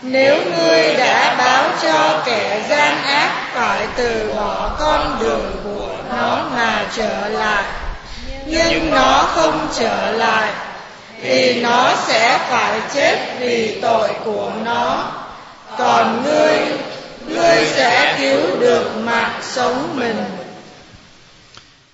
nếu 0.02 0.36
ngươi 0.44 0.94
đã 0.94 1.34
báo 1.38 1.70
cho 1.82 2.22
kẻ 2.26 2.66
gian 2.68 3.02
ác 3.02 3.50
phải 3.54 3.86
từ 3.96 4.32
bỏ 4.36 4.76
con 4.80 5.16
đường 5.20 5.56
của 5.64 5.96
nó 6.10 6.48
mà 6.54 6.86
trở 6.96 7.28
lại, 7.28 7.64
nhưng 8.46 8.90
nó 8.90 9.28
không 9.34 9.68
trở 9.78 10.10
lại, 10.10 10.52
thì 11.22 11.62
nó 11.62 11.94
sẽ 12.06 12.38
phải 12.50 12.80
chết 12.94 13.36
vì 13.40 13.78
tội 13.82 14.10
của 14.24 14.52
nó. 14.64 15.12
Còn 15.78 16.22
ngươi 16.24 16.58
ngươi 17.26 17.66
sẽ 17.74 18.16
cứu 18.20 18.60
được 18.60 18.90
mạng 18.96 19.40
sống 19.42 19.96
mình. 19.96 20.24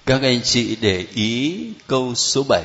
Các 0.07 0.21
anh 0.23 0.41
chị 0.45 0.77
để 0.81 1.05
ý 1.15 1.57
câu 1.87 2.13
số 2.15 2.43
7 2.49 2.63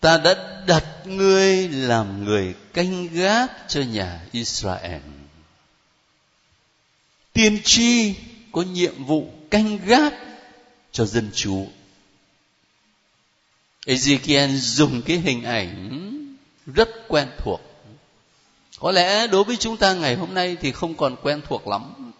ta 0.00 0.18
đã 0.18 0.62
đặt 0.66 0.84
ngươi 1.04 1.68
làm 1.68 2.24
người 2.24 2.54
canh 2.72 3.08
gác 3.08 3.50
cho 3.68 3.82
nhà 3.82 4.20
Israel 4.32 5.00
tiên 7.32 7.58
tri 7.64 8.14
có 8.52 8.62
nhiệm 8.62 9.04
vụ 9.04 9.32
canh 9.50 9.78
gác 9.86 10.14
cho 10.92 11.04
dân 11.04 11.30
Chúa. 11.34 11.64
Ezekiel 13.86 14.56
dùng 14.56 15.02
cái 15.02 15.16
hình 15.18 15.44
ảnh 15.44 15.90
rất 16.66 16.88
quen 17.08 17.28
thuộc. 17.38 17.60
Có 18.78 18.92
lẽ 18.92 19.26
đối 19.26 19.44
với 19.44 19.56
chúng 19.56 19.76
ta 19.76 19.94
ngày 19.94 20.16
hôm 20.16 20.34
nay 20.34 20.56
thì 20.60 20.72
không 20.72 20.94
còn 20.94 21.16
quen 21.22 21.40
thuộc 21.48 21.68
lắm. 21.68 22.12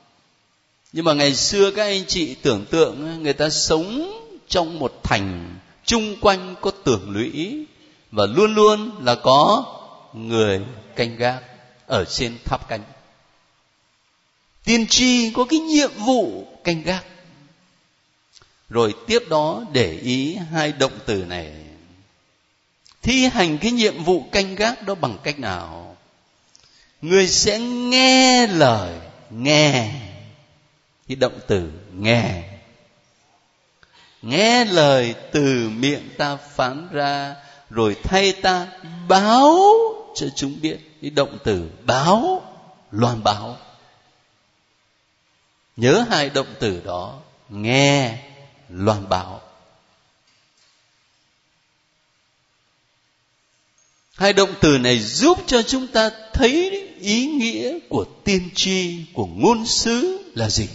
Nhưng 0.92 1.04
mà 1.04 1.12
ngày 1.12 1.34
xưa 1.34 1.70
các 1.70 1.82
anh 1.82 2.04
chị 2.06 2.34
tưởng 2.34 2.66
tượng, 2.70 3.22
người 3.22 3.32
ta 3.32 3.50
sống 3.50 4.12
trong 4.48 4.78
một 4.78 5.00
thành, 5.02 5.58
chung 5.84 6.16
quanh 6.20 6.54
có 6.60 6.70
tường 6.70 7.10
lũy 7.10 7.64
và 8.10 8.26
luôn 8.26 8.54
luôn 8.54 9.04
là 9.04 9.14
có 9.14 9.64
người 10.12 10.60
canh 10.96 11.16
gác 11.16 11.42
ở 11.86 12.04
trên 12.04 12.38
tháp 12.44 12.68
canh. 12.68 12.82
Tiên 14.64 14.86
tri 14.86 15.30
có 15.30 15.44
cái 15.44 15.58
nhiệm 15.58 15.90
vụ 15.94 16.46
canh 16.64 16.82
gác. 16.82 17.04
Rồi 18.68 18.94
tiếp 19.06 19.22
đó 19.30 19.64
để 19.72 19.92
ý 19.92 20.34
hai 20.34 20.72
động 20.72 20.98
từ 21.06 21.24
này. 21.24 21.52
Thi 23.02 23.26
hành 23.26 23.58
cái 23.58 23.70
nhiệm 23.70 24.04
vụ 24.04 24.24
canh 24.32 24.54
gác 24.54 24.82
đó 24.82 24.94
bằng 24.94 25.18
cách 25.22 25.38
nào? 25.38 25.96
Người 27.02 27.28
sẽ 27.28 27.58
nghe 27.58 28.46
lời, 28.46 28.98
nghe. 29.30 29.92
Cái 31.08 31.16
động 31.16 31.38
từ 31.46 31.70
nghe. 31.92 32.42
Nghe 34.22 34.64
lời 34.64 35.14
từ 35.32 35.68
miệng 35.68 36.08
ta 36.18 36.36
phán 36.36 36.88
ra 36.92 37.34
rồi 37.70 37.96
thay 38.02 38.32
ta 38.32 38.68
báo 39.08 39.58
cho 40.14 40.28
chúng 40.36 40.60
biết. 40.60 40.78
Cái 41.02 41.10
động 41.10 41.38
từ 41.44 41.70
báo, 41.86 42.42
loan 42.90 43.22
báo. 43.24 43.56
Nhớ 45.76 46.04
hai 46.10 46.30
động 46.30 46.54
từ 46.60 46.82
đó, 46.84 47.20
nghe, 47.48 48.18
loan 48.68 49.08
báo. 49.08 49.40
Hai 54.16 54.32
động 54.32 54.54
từ 54.60 54.78
này 54.78 54.98
giúp 54.98 55.38
cho 55.46 55.62
chúng 55.62 55.86
ta 55.86 56.10
thấy 56.32 56.88
ý 57.00 57.26
nghĩa 57.26 57.78
của 57.88 58.04
tiên 58.24 58.50
tri, 58.54 59.04
của 59.14 59.26
ngôn 59.26 59.66
sứ 59.66 60.30
là 60.34 60.48
gì? 60.50 60.68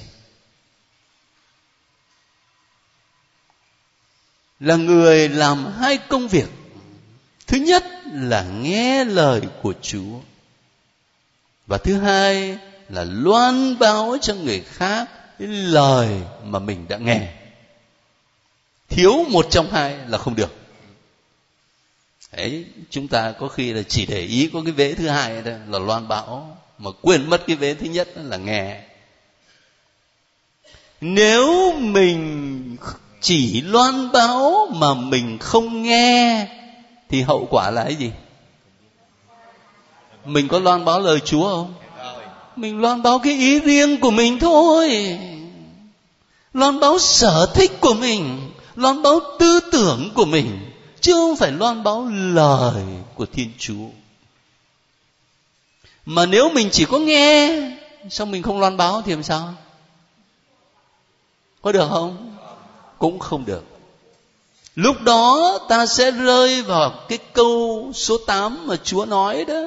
Là 4.59 4.75
người 4.75 5.29
làm 5.29 5.73
hai 5.79 5.97
công 5.97 6.27
việc 6.27 6.47
thứ 7.47 7.57
nhất 7.57 7.83
là 8.13 8.43
nghe 8.43 9.05
lời 9.05 9.41
của 9.61 9.73
chúa. 9.81 10.19
Và 11.67 11.77
thứ 11.77 11.99
hai 11.99 12.57
là 12.89 13.05
loan 13.09 13.79
báo 13.79 14.17
cho 14.21 14.35
người 14.35 14.61
khác 14.61 15.09
cái 15.39 15.47
lời 15.47 16.09
mà 16.43 16.59
mình 16.59 16.85
đã 16.87 16.97
nghe. 16.97 17.33
Thiếu 18.89 19.25
một 19.29 19.47
trong 19.49 19.71
hai 19.71 19.97
là 20.07 20.17
không 20.17 20.35
được. 20.35 20.55
Ấy 22.31 22.65
chúng 22.89 23.07
ta 23.07 23.31
có 23.31 23.47
khi 23.47 23.73
là 23.73 23.81
chỉ 23.83 24.05
để 24.05 24.21
ý 24.21 24.49
có 24.53 24.61
cái 24.65 24.71
vế 24.71 24.93
thứ 24.93 25.07
hai 25.07 25.41
thôi, 25.41 25.53
là 25.67 25.79
loan 25.79 26.07
báo, 26.07 26.57
mà 26.77 26.91
quên 27.01 27.29
mất 27.29 27.43
cái 27.47 27.55
vế 27.55 27.73
thứ 27.73 27.85
nhất 27.85 28.09
là 28.15 28.37
nghe. 28.37 28.81
Nếu 31.01 31.71
mình 31.79 32.77
chỉ 33.21 33.61
loan 33.61 34.11
báo 34.11 34.67
mà 34.75 34.93
mình 34.93 35.37
không 35.37 35.83
nghe 35.83 36.47
thì 37.09 37.21
hậu 37.21 37.47
quả 37.49 37.71
là 37.71 37.83
cái 37.83 37.95
gì? 37.95 38.11
Mình 40.25 40.47
có 40.47 40.59
loan 40.59 40.85
báo 40.85 40.99
lời 40.99 41.19
chúa 41.25 41.49
không? 41.49 41.73
Mình 42.55 42.81
loan 42.81 43.01
báo 43.01 43.19
cái 43.19 43.33
ý 43.33 43.59
riêng 43.59 43.99
của 43.99 44.11
mình 44.11 44.39
thôi. 44.39 45.17
Loan 46.53 46.79
báo 46.79 46.99
sở 46.99 47.51
thích 47.53 47.71
của 47.81 47.93
mình, 47.93 48.51
loan 48.75 49.01
báo 49.01 49.19
tư 49.39 49.59
tưởng 49.71 50.11
của 50.15 50.25
mình, 50.25 50.71
chứ 51.01 51.13
không 51.13 51.35
phải 51.35 51.51
loan 51.51 51.83
báo 51.83 52.07
lời 52.11 52.83
của 53.15 53.25
thiên 53.25 53.51
chúa. 53.57 53.87
Mà 56.05 56.25
nếu 56.25 56.49
mình 56.49 56.69
chỉ 56.71 56.85
có 56.85 56.97
nghe, 56.97 57.61
xong 58.09 58.31
mình 58.31 58.43
không 58.43 58.59
loan 58.59 58.77
báo 58.77 59.01
thì 59.01 59.11
làm 59.11 59.23
sao? 59.23 59.53
Có 61.61 61.71
được 61.71 61.89
không? 61.89 62.37
Cũng 62.97 63.19
không 63.19 63.45
được 63.45 63.74
lúc 64.75 65.01
đó 65.01 65.59
ta 65.69 65.85
sẽ 65.85 66.11
rơi 66.11 66.61
vào 66.61 66.93
cái 67.09 67.17
câu 67.33 67.91
số 67.93 68.17
8 68.17 68.67
mà 68.67 68.75
chúa 68.83 69.05
nói 69.05 69.45
đó. 69.45 69.61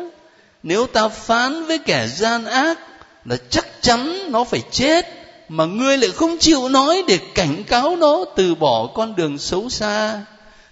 Nếu 0.62 0.86
ta 0.86 1.08
phán 1.08 1.64
với 1.64 1.78
kẻ 1.78 2.06
gian 2.06 2.44
ác 2.44 2.78
là 3.24 3.36
chắc 3.50 3.66
chắn 3.82 4.32
nó 4.32 4.44
phải 4.44 4.62
chết, 4.70 5.06
mà 5.48 5.64
ngươi 5.64 5.98
lại 5.98 6.10
không 6.10 6.38
chịu 6.38 6.68
nói 6.68 7.02
để 7.08 7.18
cảnh 7.34 7.64
cáo 7.64 7.96
nó 7.96 8.24
từ 8.36 8.54
bỏ 8.54 8.86
con 8.94 9.16
đường 9.16 9.38
xấu 9.38 9.68
xa, 9.68 10.24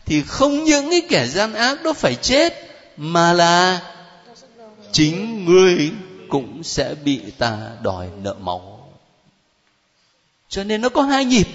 thì 0.06 0.22
không 0.22 0.64
những 0.64 0.90
cái 0.90 1.02
kẻ 1.08 1.26
gian 1.26 1.54
ác 1.54 1.82
đó 1.82 1.92
phải 1.92 2.14
chết, 2.14 2.54
mà 2.96 3.32
là 3.32 3.80
chính 4.92 5.44
ngươi 5.44 5.90
cũng 6.28 6.62
sẽ 6.62 6.94
bị 7.04 7.20
ta 7.38 7.58
đòi 7.82 8.08
nợ 8.22 8.34
máu. 8.34 8.88
Cho 10.48 10.64
nên 10.64 10.80
nó 10.80 10.88
có 10.88 11.02
hai 11.02 11.24
nhịp, 11.24 11.46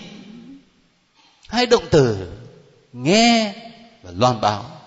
hai 1.48 1.65
động 1.65 1.84
từ 1.91 2.17
nghe 2.93 3.54
và 4.04 4.12
loan 4.17 4.41
báo 4.41 4.82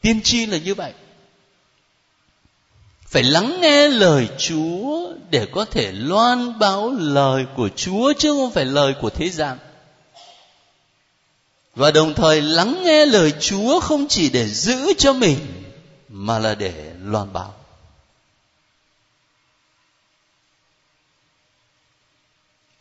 tiên 0.00 0.20
tri 0.22 0.46
là 0.46 0.58
như 0.58 0.74
vậy 0.74 0.92
phải 3.12 3.22
lắng 3.22 3.60
nghe 3.60 3.88
lời 3.88 4.28
Chúa 4.38 5.12
để 5.30 5.46
có 5.52 5.64
thể 5.64 5.92
loan 5.92 6.58
báo 6.58 6.90
lời 6.90 7.44
của 7.56 7.68
Chúa 7.76 8.12
chứ 8.18 8.32
không 8.32 8.50
phải 8.50 8.64
lời 8.64 8.94
của 9.00 9.10
thế 9.10 9.28
gian. 9.28 9.58
Và 11.74 11.90
đồng 11.90 12.14
thời 12.14 12.42
lắng 12.42 12.82
nghe 12.84 13.06
lời 13.06 13.32
Chúa 13.40 13.80
không 13.80 14.08
chỉ 14.08 14.30
để 14.30 14.48
giữ 14.48 14.92
cho 14.98 15.12
mình, 15.12 15.38
mà 16.08 16.38
là 16.38 16.54
để 16.54 16.92
loan 17.04 17.32
báo. 17.32 17.54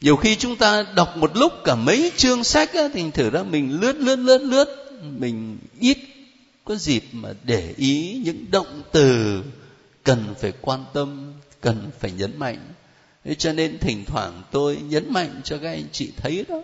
Nhiều 0.01 0.15
khi 0.15 0.35
chúng 0.35 0.55
ta 0.55 0.85
đọc 0.95 1.17
một 1.17 1.37
lúc 1.37 1.53
cả 1.63 1.75
mấy 1.75 2.11
chương 2.17 2.43
sách 2.43 2.73
á, 2.73 2.87
thì 2.93 3.11
thử 3.11 3.29
ra 3.29 3.43
mình 3.43 3.79
lướt 3.81 3.95
lướt 3.95 4.15
lướt 4.15 4.41
lướt. 4.41 4.91
Mình 5.17 5.57
ít 5.79 5.97
có 6.65 6.75
dịp 6.75 7.03
mà 7.11 7.29
để 7.43 7.73
ý 7.77 8.21
những 8.25 8.45
động 8.51 8.81
từ 8.91 9.43
cần 10.03 10.35
phải 10.39 10.53
quan 10.61 10.85
tâm 10.93 11.33
cần 11.61 11.91
phải 11.99 12.11
nhấn 12.11 12.39
mạnh. 12.39 12.59
Thế 13.25 13.35
cho 13.35 13.53
nên 13.53 13.79
thỉnh 13.79 14.05
thoảng 14.05 14.43
tôi 14.51 14.75
nhấn 14.75 15.13
mạnh 15.13 15.41
cho 15.43 15.57
các 15.57 15.69
anh 15.69 15.85
chị 15.91 16.11
thấy 16.17 16.45
đó. 16.49 16.61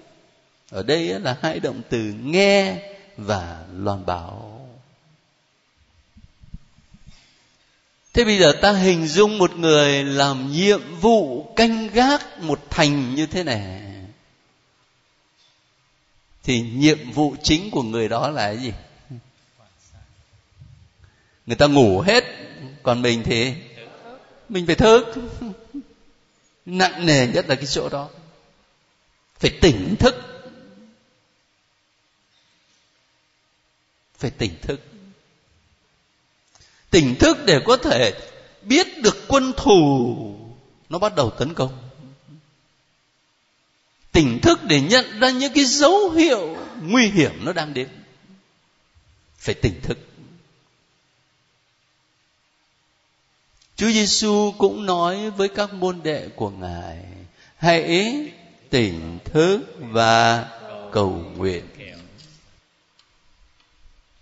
Ở 0.70 0.84
đây 0.84 1.20
là 1.20 1.38
hai 1.42 1.60
động 1.60 1.82
từ 1.90 2.14
nghe 2.24 2.78
và 3.18 3.66
loan 3.78 4.06
báo. 4.06 4.57
Thế 8.18 8.24
bây 8.24 8.38
giờ 8.38 8.52
ta 8.62 8.72
hình 8.72 9.08
dung 9.08 9.38
một 9.38 9.58
người 9.58 10.04
làm 10.04 10.52
nhiệm 10.52 10.96
vụ 10.96 11.44
canh 11.56 11.88
gác 11.88 12.40
một 12.40 12.60
thành 12.70 13.16
như 13.16 13.26
thế 13.26 13.44
này. 13.44 13.82
Thì 16.44 16.62
nhiệm 16.62 17.12
vụ 17.12 17.36
chính 17.44 17.72
của 17.72 17.84
người 17.84 18.08
đó 18.08 18.30
là 18.30 18.54
cái 18.54 18.58
gì? 18.58 18.74
Người 21.46 21.56
ta 21.56 21.68
ngủ 21.68 22.02
hết, 22.02 22.24
còn 22.84 23.02
mình 23.02 23.24
thì 23.24 23.54
mình 24.50 24.66
phải 24.66 24.76
thức. 24.76 25.04
Nặng 26.66 27.06
nề 27.06 27.28
nhất 27.28 27.46
là 27.50 27.56
cái 27.56 27.66
chỗ 27.66 27.90
đó. 27.90 28.10
Phải 29.40 29.52
tỉnh 29.62 29.96
thức. 30.00 30.16
Phải 34.18 34.32
tỉnh 34.32 34.54
thức 34.62 34.80
tỉnh 36.90 37.16
thức 37.16 37.38
để 37.46 37.60
có 37.66 37.78
thể 37.78 38.14
biết 38.62 39.02
được 39.02 39.18
quân 39.28 39.54
thù, 39.58 40.16
nó 40.90 41.00
bắt 41.00 41.16
đầu 41.16 41.30
tấn 41.30 41.54
công. 41.54 41.78
Tỉnh 44.12 44.40
thức 44.40 44.60
để 44.64 44.82
nhận 44.82 45.20
ra 45.20 45.30
những 45.30 45.54
cái 45.54 45.66
dấu 45.66 46.10
hiệu 46.10 46.58
nguy 46.82 47.08
hiểm 47.08 47.46
nó 47.46 47.54
đang 47.54 47.74
đến. 47.74 47.88
Phải 49.38 49.56
tỉnh 49.56 49.82
thức. 49.82 49.98
Chúa 53.76 53.92
Giêsu 53.92 54.54
cũng 54.58 54.86
nói 54.86 55.30
với 55.30 55.50
các 55.50 55.74
môn 55.74 56.00
đệ 56.04 56.28
của 56.36 56.50
Ngài, 56.50 56.98
hãy 57.58 58.16
tỉnh 58.70 59.20
thức 59.26 59.60
và 59.80 60.48
cầu 60.92 61.10
nguyện. 61.36 61.64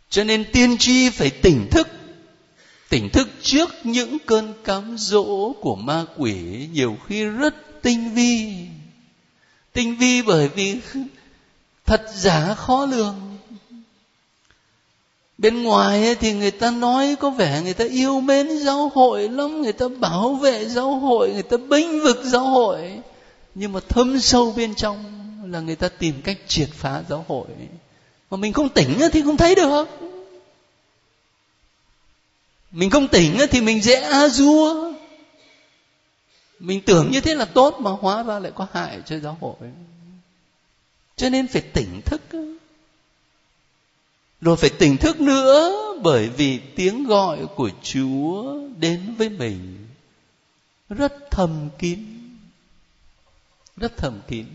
Cho 0.09 0.23
nên 0.23 0.51
tiên 0.51 0.77
tri 0.77 1.09
phải 1.09 1.29
tỉnh 1.29 1.67
thức 1.71 1.87
tỉnh 2.89 3.09
thức 3.09 3.27
trước 3.41 3.69
những 3.83 4.17
cơn 4.25 4.53
cám 4.63 4.95
dỗ 4.97 5.53
của 5.61 5.75
ma 5.75 6.05
quỷ 6.17 6.67
nhiều 6.73 6.97
khi 7.07 7.23
rất 7.23 7.81
tinh 7.81 8.13
vi. 8.13 8.55
Tinh 9.73 9.97
vi 9.97 10.21
bởi 10.21 10.47
vì 10.47 10.79
thật 11.85 12.01
giả 12.15 12.53
khó 12.53 12.85
lường. 12.85 13.15
Bên 15.37 15.63
ngoài 15.63 16.15
thì 16.15 16.33
người 16.33 16.51
ta 16.51 16.71
nói 16.71 17.15
có 17.19 17.29
vẻ 17.29 17.61
người 17.61 17.73
ta 17.73 17.85
yêu 17.85 18.21
mến 18.21 18.57
giáo 18.59 18.91
hội 18.95 19.29
lắm, 19.29 19.61
người 19.61 19.73
ta 19.73 19.85
bảo 19.99 20.33
vệ 20.33 20.65
giáo 20.65 20.95
hội, 20.95 21.31
người 21.33 21.43
ta 21.43 21.57
bênh 21.57 22.03
vực 22.03 22.21
giáo 22.23 22.43
hội. 22.43 22.99
Nhưng 23.55 23.73
mà 23.73 23.79
thâm 23.89 24.19
sâu 24.19 24.53
bên 24.57 24.75
trong 24.75 25.03
là 25.51 25.59
người 25.59 25.75
ta 25.75 25.89
tìm 25.89 26.21
cách 26.23 26.37
triệt 26.47 26.69
phá 26.73 27.03
giáo 27.09 27.25
hội. 27.27 27.47
Mà 28.31 28.37
mình 28.37 28.53
không 28.53 28.69
tỉnh 28.69 28.99
thì 29.11 29.21
không 29.21 29.37
thấy 29.37 29.55
được 29.55 29.85
mình 32.75 32.89
không 32.89 33.07
tỉnh 33.07 33.37
thì 33.51 33.61
mình 33.61 33.81
dễ 33.81 33.95
a 34.01 34.27
dua. 34.27 34.93
Mình 36.59 36.81
tưởng 36.81 37.11
như 37.11 37.21
thế 37.21 37.35
là 37.35 37.45
tốt 37.45 37.77
mà 37.79 37.91
hóa 37.91 38.23
ra 38.23 38.39
lại 38.39 38.51
có 38.55 38.67
hại 38.71 39.01
cho 39.05 39.19
giáo 39.19 39.37
hội. 39.41 39.55
Cho 41.15 41.29
nên 41.29 41.47
phải 41.47 41.61
tỉnh 41.61 42.01
thức 42.05 42.21
rồi 44.41 44.57
phải 44.57 44.69
tỉnh 44.69 44.97
thức 44.97 45.21
nữa 45.21 45.71
bởi 46.03 46.29
vì 46.29 46.59
tiếng 46.75 47.03
gọi 47.03 47.45
của 47.55 47.69
chúa 47.81 48.59
đến 48.79 49.15
với 49.17 49.29
mình 49.29 49.87
rất 50.89 51.31
thầm 51.31 51.69
kín. 51.77 52.05
Rất 53.77 53.97
thầm 53.97 54.19
kín 54.27 54.45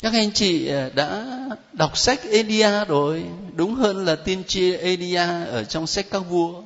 các 0.00 0.12
anh 0.12 0.32
chị 0.32 0.68
ờ, 0.68 0.90
đã 0.94 1.26
đọc 1.72 1.98
sách 1.98 2.20
Elia 2.30 2.84
rồi, 2.84 3.24
đúng 3.54 3.74
hơn 3.74 4.04
là 4.04 4.16
tiên 4.16 4.44
tri 4.46 4.76
Elia 4.76 5.26
ở 5.46 5.64
trong 5.64 5.86
sách 5.86 6.06
các 6.10 6.18
vua. 6.18 6.62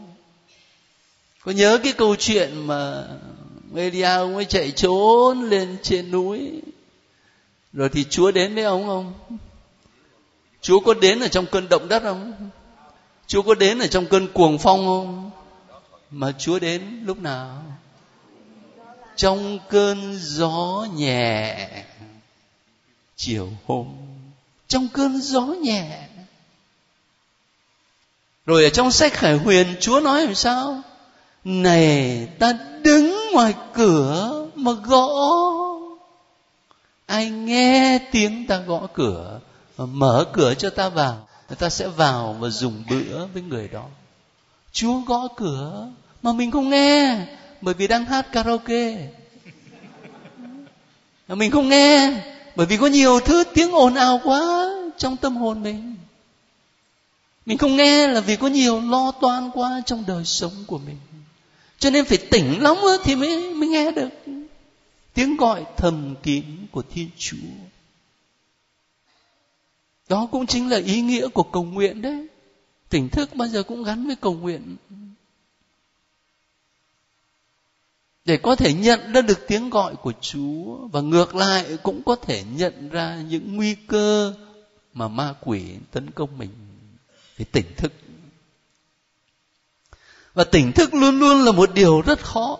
Có 1.44 1.52
nhớ 1.52 1.78
cái 1.82 1.92
câu 1.92 2.16
chuyện 2.16 2.66
mà 2.66 3.04
Elia 3.76 4.02
ông 4.02 4.36
ấy 4.36 4.44
chạy 4.44 4.70
trốn 4.70 5.42
lên 5.42 5.76
trên 5.82 6.10
núi, 6.10 6.62
rồi 7.72 7.88
thì 7.88 8.04
Chúa 8.10 8.30
đến 8.30 8.54
với 8.54 8.64
ông 8.64 8.86
không? 8.86 9.12
Chúa 10.60 10.80
có 10.80 10.94
đến 10.94 11.20
ở 11.20 11.28
trong 11.28 11.46
cơn 11.46 11.68
động 11.68 11.88
đất 11.88 12.02
không? 12.02 12.50
Chúa 13.26 13.42
có 13.42 13.54
đến 13.54 13.78
ở 13.78 13.86
trong 13.86 14.06
cơn 14.06 14.28
cuồng 14.32 14.58
phong 14.58 14.86
không? 14.86 15.30
Mà 16.10 16.32
Chúa 16.38 16.58
đến 16.58 17.02
lúc 17.04 17.18
nào? 17.18 17.62
Trong 19.16 19.58
cơn 19.68 20.18
gió 20.20 20.86
nhẹ 20.94 21.68
chiều 23.20 23.48
hôm, 23.66 23.86
trong 24.68 24.88
cơn 24.88 25.20
gió 25.20 25.40
nhẹ. 25.40 26.08
Rồi 28.46 28.64
ở 28.64 28.70
trong 28.70 28.90
sách 28.90 29.12
khải 29.12 29.38
huyền, 29.38 29.74
chúa 29.80 30.00
nói 30.00 30.24
làm 30.26 30.34
sao? 30.34 30.82
Này, 31.44 32.26
ta 32.38 32.52
đứng 32.82 33.32
ngoài 33.32 33.54
cửa 33.72 34.46
mà 34.54 34.72
gõ. 34.72 35.08
Ai 37.06 37.30
nghe 37.30 37.98
tiếng 38.12 38.46
ta 38.46 38.58
gõ 38.58 38.86
cửa, 38.94 39.40
mà 39.78 39.86
mở 39.86 40.26
cửa 40.32 40.54
cho 40.54 40.70
ta 40.70 40.88
vào 40.88 41.28
người 41.48 41.56
ta 41.56 41.68
sẽ 41.68 41.88
vào 41.88 42.36
và 42.40 42.48
dùng 42.48 42.84
bữa 42.90 43.26
với 43.26 43.42
người 43.42 43.68
đó. 43.68 43.84
Chúa 44.72 44.98
gõ 44.98 45.28
cửa 45.36 45.88
mà 46.22 46.32
mình 46.32 46.50
không 46.50 46.70
nghe, 46.70 47.26
bởi 47.60 47.74
vì 47.74 47.88
đang 47.88 48.04
hát 48.04 48.32
karaoke. 48.32 49.08
Mình 51.28 51.50
không 51.50 51.68
nghe 51.68 52.22
bởi 52.56 52.66
vì 52.66 52.76
có 52.76 52.86
nhiều 52.86 53.20
thứ 53.20 53.44
tiếng 53.54 53.72
ồn 53.72 53.94
ào 53.94 54.20
quá 54.24 54.68
trong 54.96 55.16
tâm 55.16 55.36
hồn 55.36 55.62
mình. 55.62 55.96
Mình 57.46 57.58
không 57.58 57.76
nghe 57.76 58.08
là 58.08 58.20
vì 58.20 58.36
có 58.36 58.46
nhiều 58.46 58.80
lo 58.80 59.12
toan 59.20 59.50
quá 59.50 59.82
trong 59.86 60.04
đời 60.06 60.24
sống 60.24 60.52
của 60.66 60.78
mình. 60.78 60.96
Cho 61.78 61.90
nên 61.90 62.04
phải 62.04 62.18
tỉnh 62.18 62.62
lắm 62.62 62.76
thì 63.04 63.16
mới 63.16 63.54
mới 63.54 63.68
nghe 63.68 63.90
được 63.90 64.08
tiếng 65.14 65.36
gọi 65.36 65.64
thầm 65.76 66.14
kín 66.22 66.44
của 66.72 66.82
thiên 66.90 67.10
chúa. 67.18 67.36
Đó 70.08 70.28
cũng 70.32 70.46
chính 70.46 70.68
là 70.68 70.76
ý 70.76 71.00
nghĩa 71.00 71.28
của 71.28 71.42
cầu 71.42 71.64
nguyện 71.64 72.02
đấy. 72.02 72.26
Tỉnh 72.88 73.08
thức 73.08 73.34
bao 73.34 73.48
giờ 73.48 73.62
cũng 73.62 73.84
gắn 73.84 74.06
với 74.06 74.16
cầu 74.16 74.34
nguyện. 74.34 74.76
Để 78.24 78.36
có 78.36 78.56
thể 78.56 78.72
nhận 78.72 79.12
ra 79.12 79.20
được 79.22 79.46
tiếng 79.46 79.70
gọi 79.70 79.96
của 79.96 80.12
Chúa 80.20 80.76
và 80.92 81.00
ngược 81.00 81.34
lại 81.34 81.78
cũng 81.82 82.02
có 82.02 82.16
thể 82.16 82.44
nhận 82.56 82.88
ra 82.88 83.16
những 83.28 83.56
nguy 83.56 83.74
cơ 83.74 84.34
mà 84.92 85.08
ma 85.08 85.34
quỷ 85.40 85.64
tấn 85.92 86.10
công 86.10 86.38
mình 86.38 86.50
phải 87.36 87.46
tỉnh 87.52 87.74
thức. 87.76 87.92
Và 90.34 90.44
tỉnh 90.44 90.72
thức 90.72 90.94
luôn 90.94 91.18
luôn 91.18 91.44
là 91.44 91.52
một 91.52 91.74
điều 91.74 92.00
rất 92.00 92.20
khó. 92.20 92.58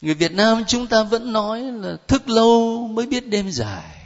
Người 0.00 0.14
Việt 0.14 0.32
Nam 0.32 0.64
chúng 0.68 0.86
ta 0.86 1.02
vẫn 1.02 1.32
nói 1.32 1.62
là 1.62 1.96
thức 2.08 2.28
lâu 2.28 2.86
mới 2.88 3.06
biết 3.06 3.26
đêm 3.26 3.50
dài. 3.50 3.96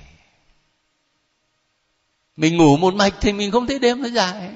Mình 2.36 2.56
ngủ 2.56 2.76
một 2.76 2.94
mạch 2.94 3.14
thì 3.20 3.32
mình 3.32 3.50
không 3.50 3.66
thấy 3.66 3.78
đêm 3.78 4.02
nó 4.02 4.08
dài. 4.08 4.50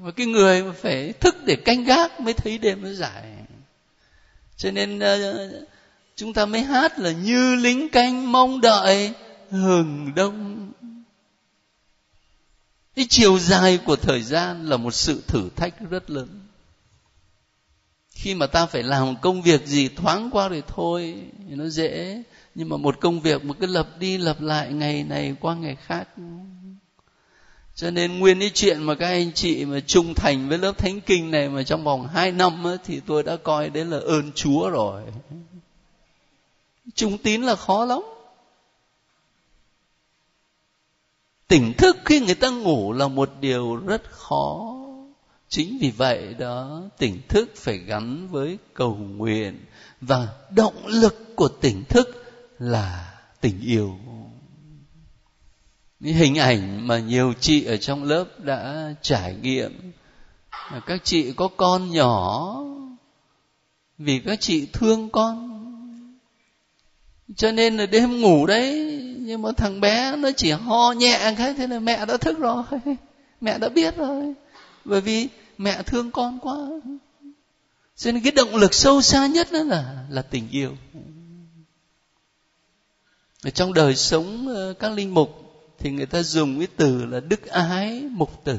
Và 0.00 0.10
cái 0.10 0.26
người 0.26 0.62
mà 0.62 0.72
phải 0.82 1.12
thức 1.12 1.36
để 1.44 1.56
canh 1.56 1.84
gác 1.84 2.20
mới 2.20 2.34
thấy 2.34 2.58
đêm 2.58 2.82
nó 2.82 2.92
dài 2.92 3.29
cho 4.60 4.70
nên 4.70 4.98
ờ, 4.98 5.48
chúng 6.16 6.32
ta 6.32 6.46
mới 6.46 6.62
hát 6.62 6.98
là 6.98 7.12
như 7.12 7.56
lính 7.56 7.88
canh 7.88 8.32
mong 8.32 8.60
đợi 8.60 9.12
hừng 9.50 10.14
đông. 10.14 10.72
Cái 12.96 13.06
chiều 13.08 13.38
dài 13.38 13.78
của 13.84 13.96
thời 13.96 14.22
gian 14.22 14.66
là 14.66 14.76
một 14.76 14.94
sự 14.94 15.22
thử 15.26 15.48
thách 15.56 15.90
rất 15.90 16.10
lớn. 16.10 16.28
Khi 18.10 18.34
mà 18.34 18.46
ta 18.46 18.66
phải 18.66 18.82
làm 18.82 19.16
công 19.16 19.42
việc 19.42 19.66
gì 19.66 19.88
thoáng 19.88 20.30
qua 20.32 20.48
rồi 20.48 20.62
thôi, 20.66 21.22
thì 21.48 21.54
nó 21.54 21.68
dễ. 21.68 22.22
Nhưng 22.54 22.68
mà 22.68 22.76
một 22.76 23.00
công 23.00 23.20
việc 23.20 23.44
mà 23.44 23.54
cứ 23.54 23.66
lập 23.66 23.88
đi 23.98 24.18
lập 24.18 24.40
lại 24.40 24.72
ngày 24.72 25.04
này 25.04 25.36
qua 25.40 25.54
ngày 25.54 25.76
khác 25.86 26.08
cho 27.80 27.90
nên 27.90 28.18
nguyên 28.18 28.40
cái 28.40 28.50
chuyện 28.54 28.82
mà 28.82 28.94
các 28.94 29.06
anh 29.06 29.32
chị 29.32 29.64
mà 29.64 29.80
trung 29.80 30.14
thành 30.14 30.48
với 30.48 30.58
lớp 30.58 30.78
thánh 30.78 31.00
kinh 31.00 31.30
này 31.30 31.48
mà 31.48 31.62
trong 31.62 31.84
vòng 31.84 32.06
hai 32.06 32.32
năm 32.32 32.64
á, 32.64 32.76
thì 32.84 33.00
tôi 33.06 33.22
đã 33.22 33.36
coi 33.36 33.70
đấy 33.70 33.84
là 33.84 33.98
ơn 33.98 34.32
chúa 34.34 34.70
rồi. 34.70 35.02
Trung 36.94 37.18
tín 37.18 37.42
là 37.42 37.56
khó 37.56 37.84
lắm. 37.84 37.98
Tỉnh 41.48 41.72
thức 41.78 41.96
khi 42.04 42.20
người 42.20 42.34
ta 42.34 42.50
ngủ 42.50 42.92
là 42.92 43.08
một 43.08 43.30
điều 43.40 43.76
rất 43.76 44.02
khó. 44.10 44.76
Chính 45.48 45.78
vì 45.80 45.90
vậy 45.90 46.34
đó 46.38 46.82
tỉnh 46.98 47.20
thức 47.28 47.52
phải 47.56 47.78
gắn 47.78 48.28
với 48.28 48.58
cầu 48.74 48.94
nguyện 48.94 49.64
và 50.00 50.28
động 50.50 50.86
lực 50.86 51.36
của 51.36 51.48
tỉnh 51.48 51.84
thức 51.84 52.32
là 52.58 53.18
tình 53.40 53.60
yêu 53.60 53.98
những 56.00 56.14
hình 56.14 56.38
ảnh 56.38 56.86
mà 56.86 56.98
nhiều 56.98 57.32
chị 57.40 57.64
ở 57.64 57.76
trong 57.76 58.04
lớp 58.04 58.24
đã 58.38 58.94
trải 59.02 59.34
nghiệm. 59.42 59.92
Các 60.86 61.00
chị 61.04 61.32
có 61.32 61.48
con 61.56 61.90
nhỏ 61.90 62.56
vì 63.98 64.18
các 64.18 64.40
chị 64.40 64.66
thương 64.72 65.08
con. 65.10 65.50
Cho 67.36 67.52
nên 67.52 67.76
là 67.76 67.86
đêm 67.86 68.20
ngủ 68.20 68.46
đấy, 68.46 68.96
nhưng 69.18 69.42
mà 69.42 69.50
thằng 69.56 69.80
bé 69.80 70.16
nó 70.16 70.30
chỉ 70.36 70.50
ho 70.50 70.92
nhẹ 70.92 71.34
cái 71.38 71.54
thế 71.54 71.66
là 71.66 71.78
mẹ 71.78 72.06
đã 72.06 72.16
thức 72.16 72.38
rồi, 72.38 72.62
mẹ 73.40 73.58
đã 73.58 73.68
biết 73.68 73.96
rồi. 73.96 74.34
Bởi 74.84 75.00
vì 75.00 75.28
mẹ 75.58 75.82
thương 75.82 76.10
con 76.10 76.38
quá. 76.38 76.56
Cho 77.96 78.12
nên 78.12 78.22
cái 78.22 78.32
động 78.32 78.56
lực 78.56 78.74
sâu 78.74 79.02
xa 79.02 79.26
nhất 79.26 79.52
đó 79.52 79.62
là 79.62 80.04
là 80.10 80.22
tình 80.22 80.48
yêu. 80.50 80.76
Ở 83.42 83.50
trong 83.50 83.74
đời 83.74 83.96
sống 83.96 84.48
ờ, 84.48 84.74
các 84.78 84.92
linh 84.92 85.14
mục 85.14 85.49
thì 85.80 85.90
người 85.90 86.06
ta 86.06 86.22
dùng 86.22 86.58
cái 86.58 86.68
từ 86.76 87.04
là 87.04 87.20
đức 87.20 87.46
ái 87.46 88.02
mục 88.10 88.44
tử. 88.44 88.58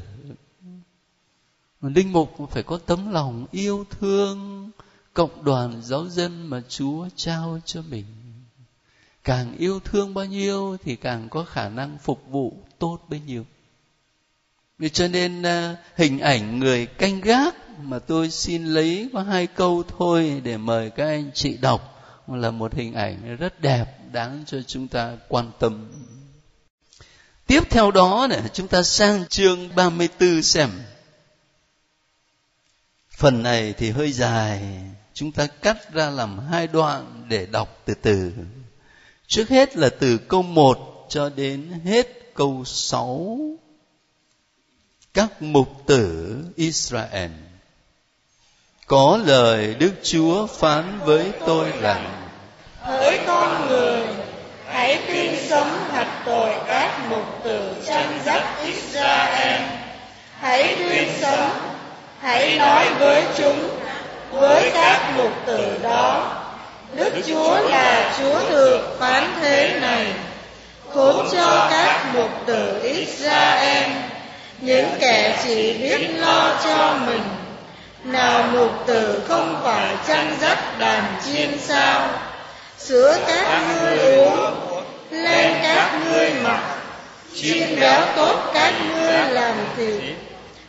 Mà 1.81 1.89
linh 1.89 2.13
mục 2.13 2.35
phải 2.51 2.63
có 2.63 2.77
tấm 2.77 3.11
lòng 3.11 3.45
yêu 3.51 3.85
thương 3.89 4.69
cộng 5.13 5.43
đoàn 5.43 5.81
giáo 5.83 6.07
dân 6.07 6.47
mà 6.47 6.61
chúa 6.69 7.07
trao 7.15 7.59
cho 7.65 7.81
mình. 7.81 8.05
Càng 9.23 9.57
yêu 9.57 9.79
thương 9.79 10.13
bao 10.13 10.25
nhiêu 10.25 10.77
thì 10.83 10.95
càng 10.95 11.29
có 11.29 11.43
khả 11.43 11.69
năng 11.69 11.97
phục 11.97 12.23
vụ 12.27 12.53
tốt 12.79 12.99
bấy 13.09 13.19
nhiêu. 13.19 13.45
Vì 14.79 14.89
cho 14.89 15.07
nên 15.07 15.43
à, 15.43 15.75
hình 15.95 16.19
ảnh 16.19 16.59
người 16.59 16.85
canh 16.85 17.21
gác 17.21 17.55
mà 17.79 17.99
tôi 17.99 18.29
xin 18.29 18.65
lấy 18.65 19.09
có 19.13 19.21
hai 19.21 19.47
câu 19.47 19.83
thôi 19.97 20.41
để 20.43 20.57
mời 20.57 20.89
các 20.89 21.05
anh 21.05 21.31
chị 21.33 21.57
đọc, 21.57 22.03
là 22.27 22.51
một 22.51 22.73
hình 22.73 22.93
ảnh 22.93 23.35
rất 23.37 23.61
đẹp 23.61 23.85
đáng 24.11 24.43
cho 24.47 24.61
chúng 24.61 24.87
ta 24.87 25.17
quan 25.27 25.51
tâm 25.59 25.91
tiếp 27.47 27.63
theo 27.69 27.91
đó 27.91 28.27
này 28.29 28.41
chúng 28.53 28.67
ta 28.67 28.83
sang 28.83 29.27
chương 29.27 29.75
34 29.75 30.41
xem. 30.41 30.69
Phần 33.17 33.43
này 33.43 33.73
thì 33.77 33.89
hơi 33.89 34.11
dài, 34.11 34.61
chúng 35.13 35.31
ta 35.31 35.47
cắt 35.47 35.93
ra 35.93 36.09
làm 36.09 36.39
hai 36.39 36.67
đoạn 36.67 37.25
để 37.29 37.45
đọc 37.45 37.81
từ 37.85 37.93
từ. 37.93 38.31
Trước 39.27 39.49
hết 39.49 39.77
là 39.77 39.89
từ 39.99 40.17
câu 40.17 40.41
1 40.41 41.05
cho 41.09 41.29
đến 41.29 41.81
hết 41.85 42.07
câu 42.35 42.63
6 42.65 43.39
các 45.13 45.41
mục 45.41 45.67
tử 45.85 46.35
Israel, 46.55 47.31
có 48.87 49.19
lời 49.25 49.75
Đức 49.79 49.91
Chúa 50.03 50.47
phán 50.47 50.99
với 51.05 51.31
tôi 51.45 51.71
rằng, 51.81 52.31
hỡi 52.81 53.19
con 53.27 53.67
người, 53.67 54.01
hãy 54.67 54.99
tin 55.07 55.20
thật 56.01 56.07
tội 56.25 56.53
các 56.67 56.99
mục 57.09 57.43
tử 57.43 57.61
chăn 57.85 58.19
dắt 58.25 58.43
Israel. 58.65 59.61
Hãy 60.39 60.75
tuyên 60.79 61.09
sống 61.21 61.49
hãy 62.21 62.55
nói 62.57 62.85
với 62.99 63.23
chúng, 63.37 63.69
với 64.31 64.71
các 64.73 65.13
mục 65.17 65.31
tử 65.45 65.79
đó. 65.83 66.31
Đức 66.95 67.13
Chúa 67.27 67.59
là 67.69 68.13
Chúa 68.19 68.49
thượng 68.49 68.81
phán 68.99 69.33
thế 69.41 69.79
này, 69.81 70.07
khốn 70.93 71.27
cho 71.31 71.67
các 71.71 72.05
mục 72.13 72.29
tử 72.45 72.79
Israel. 72.83 73.89
Những 74.59 74.89
kẻ 74.99 75.39
chỉ 75.43 75.73
biết 75.73 76.07
lo 76.17 76.59
cho 76.63 76.95
mình, 77.05 77.23
nào 78.03 78.43
mục 78.53 78.71
tử 78.87 79.21
không 79.27 79.61
phải 79.63 79.95
chăn 80.07 80.35
dắt 80.41 80.79
đàn 80.79 81.03
chiên 81.25 81.59
sao? 81.59 82.07
Sữa 82.77 83.17
các 83.27 83.61
ngươi 83.67 83.97
uống 83.97 84.70
lên 85.23 85.53
các 85.63 85.99
ngươi 86.05 86.31
mặc. 86.43 86.59
Chiên 87.35 87.79
béo 87.79 88.01
tốt 88.15 88.51
các 88.53 88.73
ngươi 88.89 89.33
làm 89.33 89.55
thịt. 89.77 90.01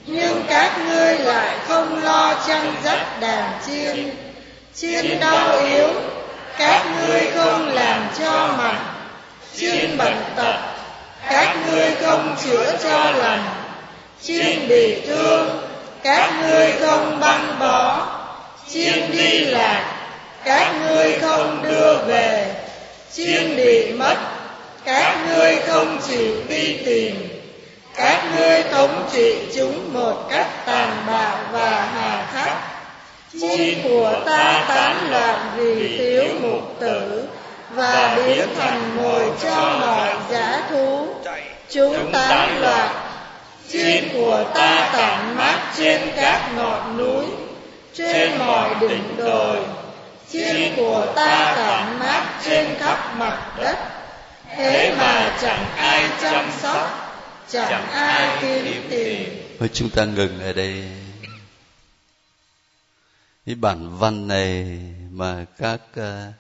nhưng 0.06 0.44
các 0.48 0.78
ngươi 0.86 1.18
lại 1.18 1.56
không 1.68 2.02
lo 2.04 2.34
chăn 2.46 2.74
dắt 2.84 3.20
đàn 3.20 3.50
chiên. 3.66 4.10
Chiên 4.74 5.20
đau 5.20 5.58
yếu 5.58 5.88
các 6.58 6.84
ngươi 7.00 7.30
không 7.36 7.68
làm 7.68 8.08
cho 8.18 8.54
mạnh 8.58 8.92
chiên 9.56 9.96
bệnh 9.98 10.22
tật 10.36 10.54
các 11.30 11.56
ngươi 11.66 11.90
không 12.00 12.36
chữa 12.44 12.76
cho 12.82 13.10
lành. 13.10 13.44
chiên 14.22 14.68
bị 14.68 15.00
thương 15.06 15.60
các 16.02 16.32
ngươi 16.42 16.72
không 16.80 17.20
băng 17.20 17.56
bó. 17.60 18.06
chiên 18.70 19.10
đi 19.10 19.38
lạc 19.38 19.94
các 20.44 20.74
ngươi 20.86 21.18
không 21.20 21.62
đưa 21.62 21.94
về. 21.94 22.54
chiên 23.12 23.56
bị 23.56 23.92
mất 23.92 24.16
các 24.85 25.27
ngươi 25.29 25.57
không 25.66 25.99
chịu 26.09 26.35
đi 26.49 26.77
tìm. 26.85 27.14
các 27.97 28.25
ngươi 28.37 28.62
thống 28.62 29.09
trị 29.12 29.37
chúng 29.55 29.92
một 29.92 30.27
cách 30.31 30.66
tàn 30.66 31.05
bạo 31.07 31.38
và 31.53 31.88
hà 31.95 32.27
khắc. 32.33 32.57
Chiên 33.40 33.83
của 33.83 34.23
ta 34.27 34.64
tán 34.68 35.11
loạn 35.11 35.51
vì 35.57 35.99
thiếu 35.99 36.25
mục 36.42 36.77
tử 36.81 37.25
và 37.71 38.14
biến 38.16 38.49
thành 38.59 38.97
mồi 38.97 39.31
cho 39.42 39.79
mọi 39.81 40.14
giả 40.31 40.62
thú. 40.71 41.07
chúng 41.71 42.12
tán 42.12 42.61
loạn. 42.61 42.88
chiên 43.68 44.09
của 44.12 44.45
ta 44.55 44.90
tản 44.92 45.37
mát 45.37 45.59
trên 45.77 46.01
các 46.16 46.51
ngọn 46.57 46.97
núi 46.97 47.25
trên 47.95 48.38
mọi 48.38 48.71
đỉnh 48.81 49.16
đồi. 49.16 49.57
chiên 50.31 50.75
của 50.77 51.07
ta 51.14 51.55
tản 51.57 51.99
mát 51.99 52.23
trên 52.45 52.66
khắp 52.79 53.16
mặt 53.18 53.38
đất 53.59 54.01
thế 54.56 54.94
mà 54.98 55.38
chẳng 55.42 55.76
ai 55.76 56.10
chăm 56.20 56.50
sóc 56.60 56.88
chẳng 57.48 57.90
ai 57.90 58.38
kiếm 58.40 58.86
tìm 58.90 59.42
Thôi 59.62 59.70
chúng 59.72 59.90
ta 59.90 60.04
ngừng 60.04 60.40
ở 60.40 60.52
đây. 60.52 60.84
Cái 63.46 63.54
bản 63.54 63.98
văn 63.98 64.28
này 64.28 64.78
mà 65.10 65.46
các 65.58 65.80
uh, 66.00 66.34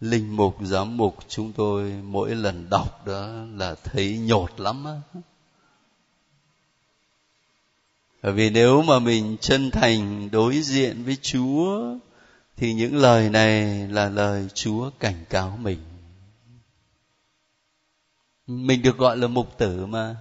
linh 0.00 0.36
mục 0.36 0.56
giám 0.62 0.96
mục 0.96 1.16
chúng 1.28 1.52
tôi 1.52 1.82
mỗi 2.02 2.34
lần 2.34 2.70
đọc 2.70 3.06
đó 3.06 3.28
là 3.54 3.74
thấy 3.84 4.18
nhột 4.18 4.60
lắm 4.60 4.84
á. 4.84 5.20
Bởi 8.22 8.32
vì 8.32 8.50
nếu 8.50 8.82
mà 8.82 8.98
mình 8.98 9.36
chân 9.40 9.70
thành 9.70 10.30
đối 10.30 10.62
diện 10.62 11.04
với 11.04 11.16
chúa 11.22 11.94
thì 12.56 12.72
những 12.72 12.96
lời 12.96 13.30
này 13.30 13.86
là 13.88 14.08
lời 14.08 14.48
chúa 14.54 14.90
cảnh 15.00 15.24
cáo 15.30 15.58
mình 15.62 15.78
mình 18.48 18.82
được 18.82 18.98
gọi 18.98 19.16
là 19.16 19.26
mục 19.26 19.58
tử 19.58 19.86
mà 19.86 20.16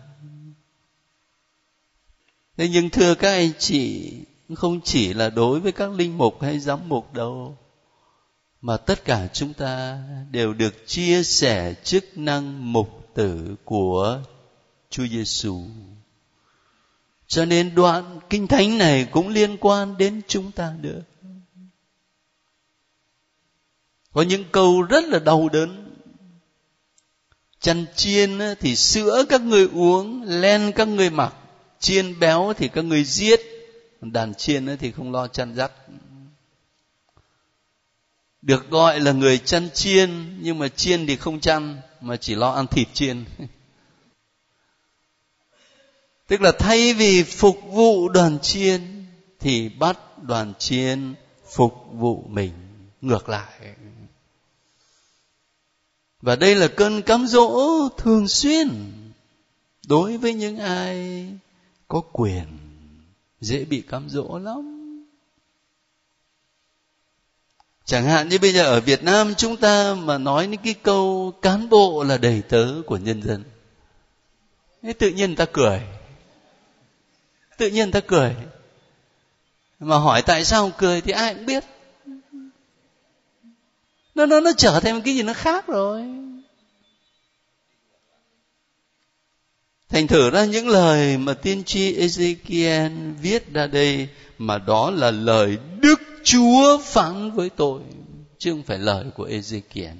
thế 2.57 2.69
nhưng 2.69 2.89
thưa 2.89 3.15
các 3.15 3.31
anh 3.31 3.51
chị, 3.59 4.11
không 4.55 4.81
chỉ 4.81 5.13
là 5.13 5.29
đối 5.29 5.59
với 5.59 5.71
các 5.71 5.91
linh 5.91 6.17
mục 6.17 6.41
hay 6.41 6.59
giám 6.59 6.89
mục 6.89 7.13
đâu, 7.13 7.57
mà 8.61 8.77
tất 8.77 9.05
cả 9.05 9.27
chúng 9.33 9.53
ta 9.53 9.99
đều 10.31 10.53
được 10.53 10.87
chia 10.87 11.23
sẻ 11.23 11.73
chức 11.83 12.17
năng 12.17 12.73
mục 12.73 13.09
tử 13.13 13.55
của 13.65 14.21
Chúa 14.89 15.07
Giêsu. 15.07 15.61
Cho 17.27 17.45
nên 17.45 17.75
đoạn 17.75 18.19
kinh 18.29 18.47
thánh 18.47 18.77
này 18.77 19.07
cũng 19.11 19.29
liên 19.29 19.57
quan 19.59 19.97
đến 19.97 20.21
chúng 20.27 20.51
ta 20.51 20.75
nữa. 20.81 21.01
Có 24.11 24.21
những 24.21 24.43
câu 24.51 24.81
rất 24.81 25.03
là 25.03 25.19
đau 25.19 25.49
đớn. 25.49 25.86
Chăn 27.59 27.85
chiên 27.95 28.39
thì 28.59 28.75
sữa 28.75 29.25
các 29.29 29.41
người 29.41 29.69
uống, 29.73 30.23
len 30.23 30.71
các 30.75 30.87
người 30.87 31.09
mặc, 31.09 31.33
chiên 31.79 32.19
béo 32.19 32.53
thì 32.57 32.67
các 32.67 32.81
người 32.81 33.03
giết, 33.03 33.39
đàn 34.01 34.33
chiên 34.33 34.77
thì 34.77 34.91
không 34.91 35.11
lo 35.11 35.27
chăn 35.27 35.55
dắt 35.55 35.71
được 38.47 38.69
gọi 38.69 38.99
là 38.99 39.11
người 39.11 39.37
chăn 39.37 39.69
chiên 39.73 40.37
nhưng 40.41 40.59
mà 40.59 40.67
chiên 40.67 41.07
thì 41.07 41.15
không 41.15 41.39
chăn 41.39 41.81
mà 42.01 42.17
chỉ 42.17 42.35
lo 42.35 42.51
ăn 42.51 42.67
thịt 42.67 42.87
chiên. 42.93 43.25
Tức 46.27 46.41
là 46.41 46.51
thay 46.59 46.93
vì 46.93 47.23
phục 47.23 47.59
vụ 47.71 48.09
đoàn 48.09 48.39
chiên 48.39 49.05
thì 49.39 49.69
bắt 49.69 50.23
đoàn 50.23 50.53
chiên 50.59 51.13
phục 51.55 51.73
vụ 51.91 52.23
mình. 52.27 52.51
Ngược 53.01 53.29
lại 53.29 53.75
và 56.21 56.35
đây 56.35 56.55
là 56.55 56.67
cơn 56.67 57.01
cám 57.01 57.27
dỗ 57.27 57.59
thường 57.97 58.27
xuyên 58.27 58.69
đối 59.87 60.17
với 60.17 60.33
những 60.33 60.57
ai 60.57 61.27
có 61.87 62.01
quyền 62.11 62.45
dễ 63.41 63.65
bị 63.65 63.81
cám 63.81 64.09
dỗ 64.09 64.39
lắm. 64.39 64.73
Chẳng 67.85 68.05
hạn 68.05 68.29
như 68.29 68.39
bây 68.39 68.53
giờ 68.53 68.63
ở 68.63 68.81
việt 68.81 69.03
nam 69.03 69.35
chúng 69.35 69.57
ta 69.57 69.93
mà 69.93 70.17
nói 70.17 70.47
những 70.47 70.61
cái 70.63 70.73
câu 70.73 71.33
cán 71.41 71.69
bộ 71.69 72.03
là 72.03 72.17
đầy 72.17 72.41
tớ 72.49 72.67
của 72.85 72.97
nhân 72.97 73.23
dân. 73.23 73.43
Thế 74.83 74.93
tự 74.93 75.09
nhiên 75.09 75.35
ta 75.35 75.45
cười. 75.53 75.81
Tự 77.57 77.69
nhiên 77.69 77.91
ta 77.91 77.99
cười. 77.99 78.35
Mà 79.79 79.97
hỏi 79.97 80.21
tại 80.21 80.45
sao 80.45 80.71
cười 80.77 81.01
thì 81.01 81.11
ai 81.11 81.33
cũng 81.33 81.45
biết 81.45 81.63
nó 84.17 84.25
nó 84.25 84.39
nó 84.39 84.51
trở 84.57 84.79
thành 84.79 85.01
cái 85.01 85.15
gì 85.15 85.23
nó 85.23 85.33
khác 85.33 85.67
rồi 85.67 86.03
thành 89.89 90.07
thử 90.07 90.29
ra 90.29 90.45
những 90.45 90.67
lời 90.67 91.17
mà 91.17 91.33
tiên 91.33 91.63
tri 91.63 91.97
Ezekiel 91.97 93.13
viết 93.21 93.53
ra 93.53 93.67
đây 93.67 94.09
mà 94.37 94.57
đó 94.57 94.91
là 94.91 95.11
lời 95.11 95.57
Đức 95.79 96.01
Chúa 96.23 96.77
phán 96.77 97.31
với 97.31 97.49
tôi, 97.49 97.81
chứ 98.37 98.51
không 98.51 98.63
phải 98.63 98.77
lời 98.77 99.05
của 99.15 99.27
Ezekiel. 99.27 99.95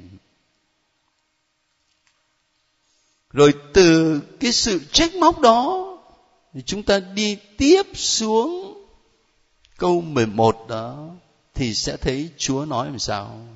Rồi 3.29 3.53
từ 3.73 4.21
cái 4.39 4.51
sự 4.51 4.79
trách 4.91 5.15
móc 5.15 5.39
đó, 5.39 5.83
thì 6.53 6.61
chúng 6.65 6.83
ta 6.83 6.99
đi 6.99 7.37
tiếp 7.57 7.83
xuống 7.93 8.83
câu 9.77 10.01
11 10.01 10.65
đó, 10.69 11.09
thì 11.53 11.73
sẽ 11.73 11.97
thấy 11.97 12.29
Chúa 12.37 12.65
nói 12.65 12.87
làm 12.87 12.99
sao. 12.99 13.47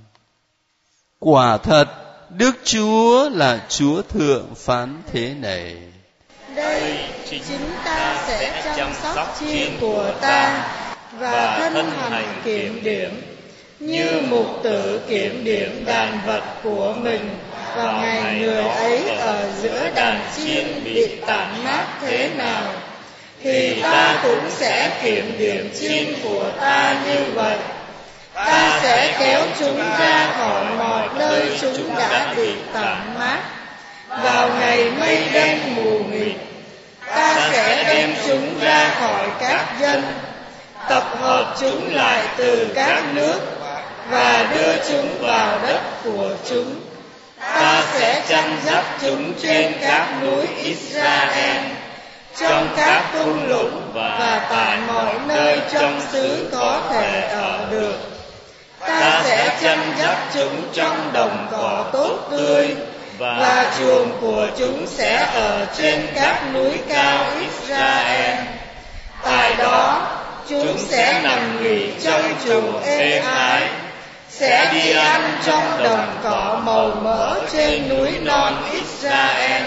Quả 1.24 1.58
thật 1.58 1.86
Đức 2.30 2.52
Chúa 2.64 3.30
là 3.30 3.60
Chúa 3.70 4.02
thượng 4.02 4.56
phán 4.56 5.02
thế 5.14 5.34
này. 5.42 5.76
Đây 6.56 6.98
chính 7.30 7.42
ta 7.86 8.24
sẽ 8.28 8.74
chăm 8.78 8.94
sóc 9.04 9.38
chiên 9.40 9.70
của 9.82 10.14
ta 10.22 10.68
và 11.20 11.70
thân 11.74 11.92
hành 12.10 12.42
kiểm 12.44 12.84
điểm 12.84 13.22
như 13.80 14.22
mục 14.30 14.46
tử 14.64 15.02
kiểm 15.10 15.44
điểm 15.44 15.86
đàn 15.86 16.20
vật 16.26 16.44
của 16.64 16.94
mình. 17.02 17.30
vào 17.76 18.02
ngày 18.02 18.40
người 18.40 18.64
ấy 18.64 19.10
ở 19.18 19.50
giữa 19.62 19.90
đàn 19.96 20.22
chiên 20.38 20.84
bị 20.84 21.08
tản 21.28 21.64
mát 21.64 21.86
thế 22.02 22.30
nào 22.38 22.74
thì 23.44 23.82
ta 23.82 24.20
cũng 24.24 24.50
sẽ 24.50 25.00
kiểm 25.04 25.38
điểm 25.38 25.70
chiên 25.80 26.14
của 26.24 26.52
ta 26.60 27.04
như 27.06 27.24
vậy 27.34 27.58
ta 28.34 28.80
sẽ 28.82 29.16
kéo 29.20 29.42
chúng 29.60 29.80
ra 30.00 30.28
khỏi 30.38 30.66
mọi 30.78 31.08
nơi 31.16 31.60
chúng 31.62 31.96
đã 31.98 32.34
bị 32.38 32.54
tản 32.74 33.14
mát. 33.20 33.40
vào 34.24 34.50
ngày 34.60 34.92
mây 35.00 35.30
đen 35.34 35.76
mù 35.76 36.00
mịt 36.00 36.36
ta 37.16 37.50
sẽ 37.52 37.84
đem 37.84 38.16
chúng 38.28 38.60
ra 38.60 38.90
khỏi 39.00 39.28
các 39.40 39.66
dân 39.80 40.04
tập 40.90 41.04
hợp 41.20 41.56
chúng 41.60 41.96
lại 41.96 42.24
từ 42.38 42.68
các 42.76 43.04
nước 43.14 43.40
và 44.10 44.48
đưa 44.56 44.76
chúng 44.90 45.18
vào 45.22 45.60
đất 45.68 45.82
của 46.04 46.30
chúng. 46.50 46.76
ta 47.40 47.84
sẽ 47.94 48.22
chăn 48.28 48.58
dắt 48.66 48.86
chúng 49.02 49.34
trên 49.42 49.74
các 49.82 50.08
núi 50.22 50.48
Israel 50.64 51.58
trong 52.38 52.68
các 52.78 53.04
thung 53.14 53.50
lũng 53.50 53.92
và 53.94 54.48
tại 54.50 54.78
mọi 54.88 55.14
nơi 55.28 55.60
trong 55.74 56.02
xứ 56.12 56.50
có 56.52 56.82
thể 56.92 57.22
ở 57.22 57.68
được 57.72 58.21
ta 58.88 59.22
sẽ 59.26 59.58
chăn 59.62 59.94
dắt 60.00 60.18
chúng 60.34 60.64
trong 60.74 61.14
đồng 61.14 61.48
cỏ 61.52 61.86
tốt 61.94 62.28
tươi 62.32 62.76
và 63.18 63.74
chuồng 63.80 64.12
của 64.22 64.48
chúng 64.58 64.88
sẽ 64.88 65.28
ở 65.34 65.66
trên 65.78 66.08
các 66.16 66.54
núi 66.54 66.72
cao 66.90 67.26
Israel. 67.40 68.36
Tại 69.24 69.56
đó 69.58 70.08
chúng 70.50 70.78
sẽ 70.78 71.22
nằm 71.24 71.64
nghỉ 71.64 71.88
trong 72.04 72.22
chuồng 72.46 72.84
êm 72.84 73.24
ái 73.26 73.62
sẽ 74.30 74.74
đi 74.74 74.92
ăn 74.92 75.38
trong 75.46 75.84
đồng 75.84 76.18
cỏ 76.24 76.62
màu 76.64 76.92
mỡ 77.02 77.40
trên 77.52 77.90
núi 77.90 78.12
non 78.22 78.64
Israel. 78.74 79.64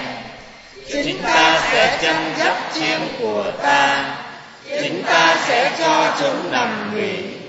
Chính 0.93 1.23
ta 1.23 1.61
sẽ 1.73 1.99
chăm 2.03 2.17
dắt 2.39 2.53
chiên 2.75 3.01
của 3.21 3.45
ta. 3.63 4.05
chính 4.81 5.03
ta 5.03 5.37
sẽ 5.47 5.71
cho 5.79 6.15
chúng 6.21 6.53
nằm 6.53 6.91
nghỉ 6.95 7.44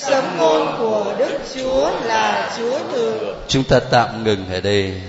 sấm 0.00 0.24
ngôn 0.38 0.74
của 0.78 1.16
Đức 1.18 1.38
Chúa 1.54 2.00
là 2.04 2.54
Chúa 2.58 2.78
thường 2.92 3.44
chúng 3.48 3.64
ta 3.64 3.80
tạm 3.90 4.24
ngừng 4.24 4.48
ở 4.48 4.60
đây. 4.60 5.02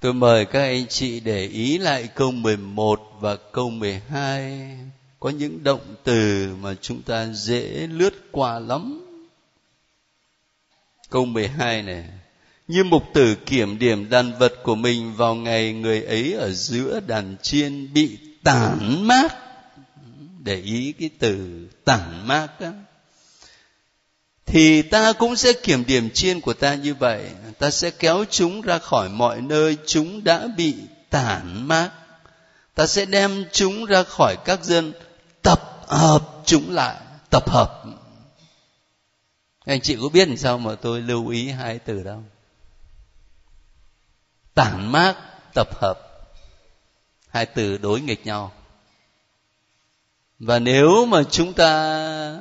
Tôi 0.00 0.14
mời 0.14 0.44
các 0.44 0.60
anh 0.60 0.86
chị 0.88 1.20
để 1.20 1.46
ý 1.46 1.78
lại 1.78 2.08
câu 2.14 2.30
11 2.30 3.00
và 3.20 3.36
câu 3.52 3.70
12 3.70 4.78
có 5.20 5.30
những 5.30 5.64
động 5.64 5.80
từ 6.04 6.48
mà 6.60 6.74
chúng 6.80 7.02
ta 7.02 7.26
dễ 7.32 7.86
lướt 7.86 8.14
qua 8.32 8.58
lắm. 8.58 9.00
Câu 11.10 11.24
12 11.24 11.82
này. 11.82 12.04
Như 12.68 12.84
mục 12.84 13.02
tử 13.14 13.34
kiểm 13.34 13.78
điểm 13.78 14.10
đàn 14.10 14.38
vật 14.38 14.54
của 14.62 14.74
mình 14.74 15.14
vào 15.16 15.34
ngày 15.34 15.72
người 15.72 16.02
ấy 16.02 16.32
ở 16.32 16.50
giữa 16.50 17.00
đàn 17.06 17.36
chiên 17.42 17.92
bị 17.92 18.18
tản 18.44 19.06
mát. 19.06 19.36
Để 20.38 20.60
ý 20.60 20.92
cái 20.92 21.10
từ 21.18 21.66
tản 21.84 22.26
mát 22.26 22.60
đó 22.60 22.68
thì 24.48 24.82
ta 24.82 25.12
cũng 25.12 25.36
sẽ 25.36 25.52
kiểm 25.52 25.84
điểm 25.86 26.10
chiên 26.10 26.40
của 26.40 26.52
ta 26.52 26.74
như 26.74 26.94
vậy. 26.94 27.30
Ta 27.58 27.70
sẽ 27.70 27.90
kéo 27.90 28.24
chúng 28.30 28.60
ra 28.60 28.78
khỏi 28.78 29.08
mọi 29.08 29.40
nơi 29.40 29.76
chúng 29.86 30.24
đã 30.24 30.46
bị 30.56 30.74
tản 31.10 31.68
mát. 31.68 31.90
Ta 32.74 32.86
sẽ 32.86 33.04
đem 33.04 33.44
chúng 33.52 33.84
ra 33.84 34.02
khỏi 34.02 34.36
các 34.44 34.64
dân, 34.64 34.92
tập 35.42 35.86
hợp 35.88 36.42
chúng 36.44 36.74
lại, 36.74 36.96
tập 37.30 37.50
hợp. 37.50 37.84
Anh 39.64 39.80
chị 39.80 39.96
có 40.00 40.08
biết 40.08 40.28
làm 40.28 40.36
sao 40.36 40.58
mà 40.58 40.74
tôi 40.74 41.00
lưu 41.00 41.28
ý 41.28 41.48
hai 41.48 41.78
từ 41.78 42.02
đâu 42.02 42.22
tản 44.58 44.92
mát, 44.92 45.16
tập 45.54 45.68
hợp. 45.80 45.98
Hai 47.28 47.46
từ 47.46 47.78
đối 47.78 48.00
nghịch 48.00 48.26
nhau. 48.26 48.52
Và 50.38 50.58
nếu 50.58 51.06
mà 51.06 51.22
chúng 51.30 51.52
ta 51.52 52.40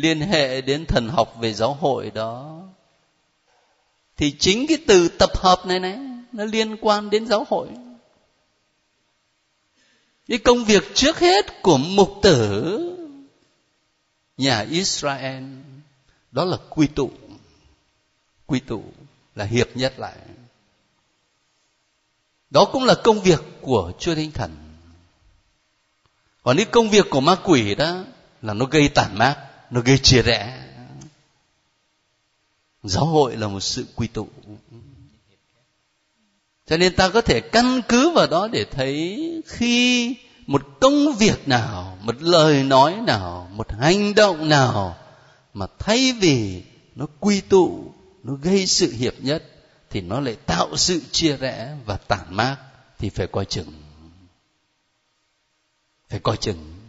liên 0.00 0.20
hệ 0.20 0.60
đến 0.60 0.86
thần 0.86 1.08
học 1.08 1.34
về 1.40 1.52
giáo 1.54 1.74
hội 1.74 2.10
đó. 2.10 2.62
Thì 4.16 4.36
chính 4.38 4.66
cái 4.66 4.78
từ 4.86 5.08
tập 5.08 5.30
hợp 5.36 5.66
này 5.66 5.80
này, 5.80 5.98
nó 6.32 6.44
liên 6.44 6.76
quan 6.80 7.10
đến 7.10 7.26
giáo 7.26 7.46
hội. 7.48 7.68
Cái 10.28 10.38
công 10.38 10.64
việc 10.64 10.94
trước 10.94 11.18
hết 11.18 11.62
của 11.62 11.78
mục 11.78 12.10
tử, 12.22 12.96
nhà 14.36 14.60
Israel, 14.60 15.44
đó 16.32 16.44
là 16.44 16.56
quy 16.70 16.86
tụ. 16.86 17.10
Quy 18.46 18.60
tụ 18.60 18.82
là 19.34 19.44
hiệp 19.44 19.76
nhất 19.76 19.98
lại. 19.98 20.16
Đó 22.50 22.64
cũng 22.72 22.84
là 22.84 22.94
công 23.04 23.20
việc 23.20 23.40
của 23.60 23.92
chúa 23.98 24.14
thánh 24.14 24.30
thần. 24.30 24.56
Còn 26.42 26.56
cái 26.56 26.66
công 26.66 26.90
việc 26.90 27.06
của 27.10 27.20
ma 27.20 27.36
quỷ 27.44 27.74
đó 27.74 28.04
là 28.42 28.54
nó 28.54 28.66
gây 28.66 28.88
tản 28.88 29.18
mát 29.18 29.49
nó 29.70 29.80
gây 29.80 29.98
chia 29.98 30.22
rẽ. 30.22 30.66
Giáo 32.82 33.04
hội 33.04 33.36
là 33.36 33.48
một 33.48 33.60
sự 33.60 33.86
quy 33.94 34.06
tụ. 34.06 34.28
Cho 36.66 36.76
nên 36.76 36.96
ta 36.96 37.08
có 37.08 37.20
thể 37.20 37.40
căn 37.40 37.80
cứ 37.88 38.10
vào 38.10 38.26
đó 38.26 38.48
để 38.48 38.64
thấy 38.64 39.42
khi 39.46 40.16
một 40.46 40.62
công 40.80 41.16
việc 41.18 41.48
nào, 41.48 41.98
một 42.02 42.22
lời 42.22 42.64
nói 42.64 42.96
nào, 43.06 43.50
một 43.52 43.72
hành 43.72 44.14
động 44.14 44.48
nào 44.48 44.96
mà 45.54 45.66
thay 45.78 46.12
vì 46.12 46.62
nó 46.94 47.06
quy 47.20 47.40
tụ, 47.40 47.92
nó 48.22 48.34
gây 48.34 48.66
sự 48.66 48.92
hiệp 48.92 49.14
nhất 49.18 49.44
thì 49.90 50.00
nó 50.00 50.20
lại 50.20 50.36
tạo 50.46 50.76
sự 50.76 51.00
chia 51.10 51.36
rẽ 51.36 51.76
và 51.86 51.96
tản 51.96 52.26
mát 52.30 52.56
thì 52.98 53.10
phải 53.10 53.26
coi 53.26 53.44
chừng. 53.44 53.72
Phải 56.08 56.20
coi 56.20 56.36
chừng 56.36 56.79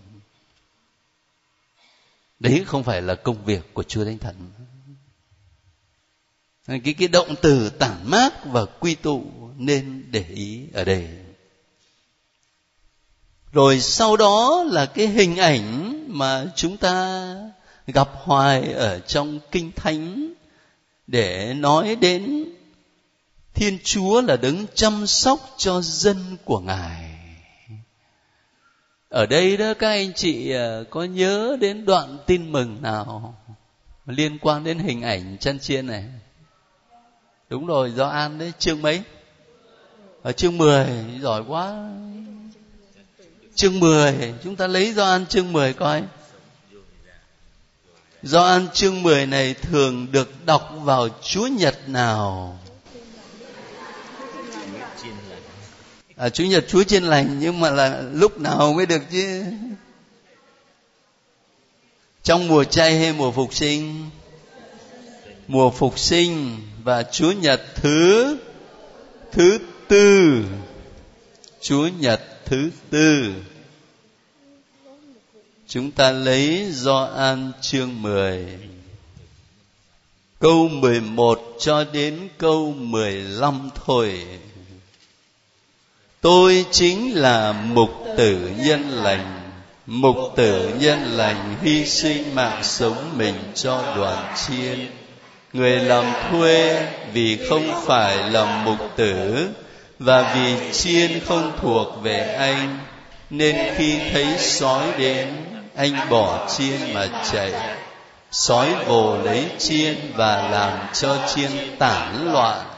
đấy 2.42 2.64
không 2.66 2.84
phải 2.84 3.02
là 3.02 3.16
công 3.16 3.46
việc 3.46 3.74
của 3.74 3.84
chúa 3.84 4.06
thánh 4.06 4.18
thần. 4.18 4.52
Cái 6.68 6.94
cái 6.94 7.08
động 7.08 7.36
từ 7.42 7.70
tản 7.70 7.98
mát 8.04 8.34
và 8.46 8.66
quy 8.66 8.96
tụ 8.96 9.24
nên 9.58 10.12
để 10.12 10.26
ý 10.30 10.62
ở 10.74 10.84
đây. 10.84 11.08
Rồi 13.52 13.80
sau 13.80 14.18
đó 14.18 14.64
là 14.68 14.86
cái 14.86 15.08
hình 15.08 15.38
ảnh 15.38 15.94
mà 16.08 16.46
chúng 16.56 16.78
ta 16.78 17.36
gặp 17.88 18.10
hoài 18.14 18.74
ở 18.74 19.00
trong 19.00 19.40
kinh 19.52 19.72
thánh 19.72 20.34
để 21.08 21.54
nói 21.54 21.96
đến 21.96 22.46
thiên 23.54 23.80
chúa 23.84 24.22
là 24.22 24.36
đứng 24.36 24.66
chăm 24.76 25.08
sóc 25.08 25.56
cho 25.58 25.82
dân 25.82 26.38
của 26.46 26.60
ngài 26.60 27.11
ở 29.12 29.26
đây 29.26 29.58
đó 29.58 29.74
các 29.74 29.90
anh 29.90 30.14
chị 30.14 30.52
à, 30.52 30.80
có 30.90 31.04
nhớ 31.04 31.58
đến 31.60 31.86
đoạn 31.86 32.18
tin 32.26 32.52
mừng 32.52 32.82
nào 32.82 33.36
liên 34.06 34.38
quan 34.42 34.64
đến 34.64 34.80
hình 34.80 35.02
ảnh 35.02 35.38
chân 35.40 35.60
chiên 35.60 35.88
này? 35.88 36.06
Đúng 37.50 37.66
rồi, 37.66 37.92
do 37.92 38.08
an 38.08 38.38
đấy, 38.38 38.54
chương 38.60 38.82
mấy? 38.82 39.02
Ở 40.24 40.32
chương 40.32 40.58
10 40.58 40.88
giỏi 41.22 41.44
quá. 41.48 41.90
Chương 43.56 43.80
10 43.80 44.34
chúng 44.44 44.56
ta 44.56 44.68
lấy 44.68 44.94
do 44.94 45.06
an 45.06 45.26
chương 45.26 45.54
10 45.54 45.74
coi. 45.74 46.04
Do 48.24 48.44
an 48.44 48.68
chương 48.74 49.04
10 49.04 49.26
này 49.26 49.54
thường 49.54 50.08
được 50.12 50.46
đọc 50.46 50.72
vào 50.82 51.10
Chúa 51.22 51.48
Nhật 51.48 51.90
nào? 51.90 52.60
À, 56.22 56.30
Chúa 56.30 56.44
Nhật 56.44 56.66
Chúa 56.68 56.84
trên 56.84 57.04
lành 57.04 57.40
nhưng 57.40 57.60
mà 57.60 57.72
là 57.72 58.04
lúc 58.14 58.40
nào 58.40 58.74
mới 58.74 58.86
được 58.86 59.02
chứ? 59.12 59.44
Trong 62.24 62.48
mùa 62.48 62.64
chay 62.64 63.00
hay 63.00 63.14
mùa 63.14 63.32
phục 63.32 63.54
sinh? 63.54 64.10
Mùa 65.48 65.70
phục 65.70 66.00
sinh 66.00 66.58
và 66.84 67.04
Chúa 67.04 67.32
Nhật 67.32 67.62
thứ 67.76 68.38
thứ 69.32 69.60
tư. 69.88 70.44
Chúa 71.62 71.88
Nhật 71.88 72.22
thứ 72.46 72.70
tư 72.90 73.34
Chúng 75.68 75.92
ta 75.92 76.12
lấy 76.12 76.68
do 76.72 77.04
an 77.04 77.52
chương 77.62 78.02
10 78.02 78.46
Câu 80.40 80.68
11 80.68 81.56
cho 81.60 81.84
đến 81.84 82.30
câu 82.38 82.74
15 82.78 83.70
thôi 83.86 84.26
Tôi 86.22 86.66
chính 86.72 87.16
là 87.16 87.52
mục 87.52 87.90
tử 88.18 88.52
nhân 88.58 88.90
lành. 88.90 89.42
Mục 89.86 90.18
tử 90.36 90.70
nhân 90.80 91.18
lành 91.18 91.56
hy 91.64 91.86
sinh 91.86 92.36
mạng 92.36 92.64
sống 92.64 93.18
mình 93.18 93.36
cho 93.56 93.94
đoàn 93.98 94.34
chiên. 94.48 94.88
Người 95.54 95.80
làm 95.80 96.06
thuê 96.30 96.88
vì 97.14 97.40
không 97.50 97.82
phải 97.86 98.18
là 98.32 98.64
mục 98.66 98.78
tử 98.96 99.48
Và 100.00 100.36
vì 100.36 100.72
chiên 100.74 101.20
không 101.28 101.52
thuộc 101.62 101.88
về 102.04 102.36
anh, 102.40 102.78
Nên 103.30 103.56
khi 103.76 104.00
thấy 104.14 104.26
sói 104.38 104.84
đến, 104.98 105.28
anh 105.76 106.10
bỏ 106.10 106.50
chiên 106.50 106.94
mà 106.94 107.08
chạy. 107.32 107.52
Sói 108.32 108.70
vồ 108.86 109.18
lấy 109.18 109.46
chiên 109.60 109.96
và 110.16 110.50
làm 110.52 110.78
cho 110.94 111.18
chiên 111.36 111.52
tản 111.80 112.34
loạn 112.34 112.71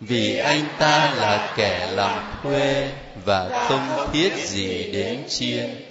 vì 0.00 0.38
anh 0.38 0.64
ta 0.78 1.12
là 1.16 1.52
kẻ 1.56 1.88
làm 1.92 2.32
thuê 2.42 2.90
và 3.24 3.66
không 3.68 4.08
thiết 4.12 4.32
gì 4.46 4.90
đến 4.92 5.24
chiên. 5.28 5.84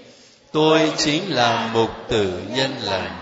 Tôi 0.52 0.92
chính 0.98 1.36
là 1.36 1.70
mục 1.74 1.90
tử 2.08 2.42
nhân 2.50 2.76
lành. 2.84 3.18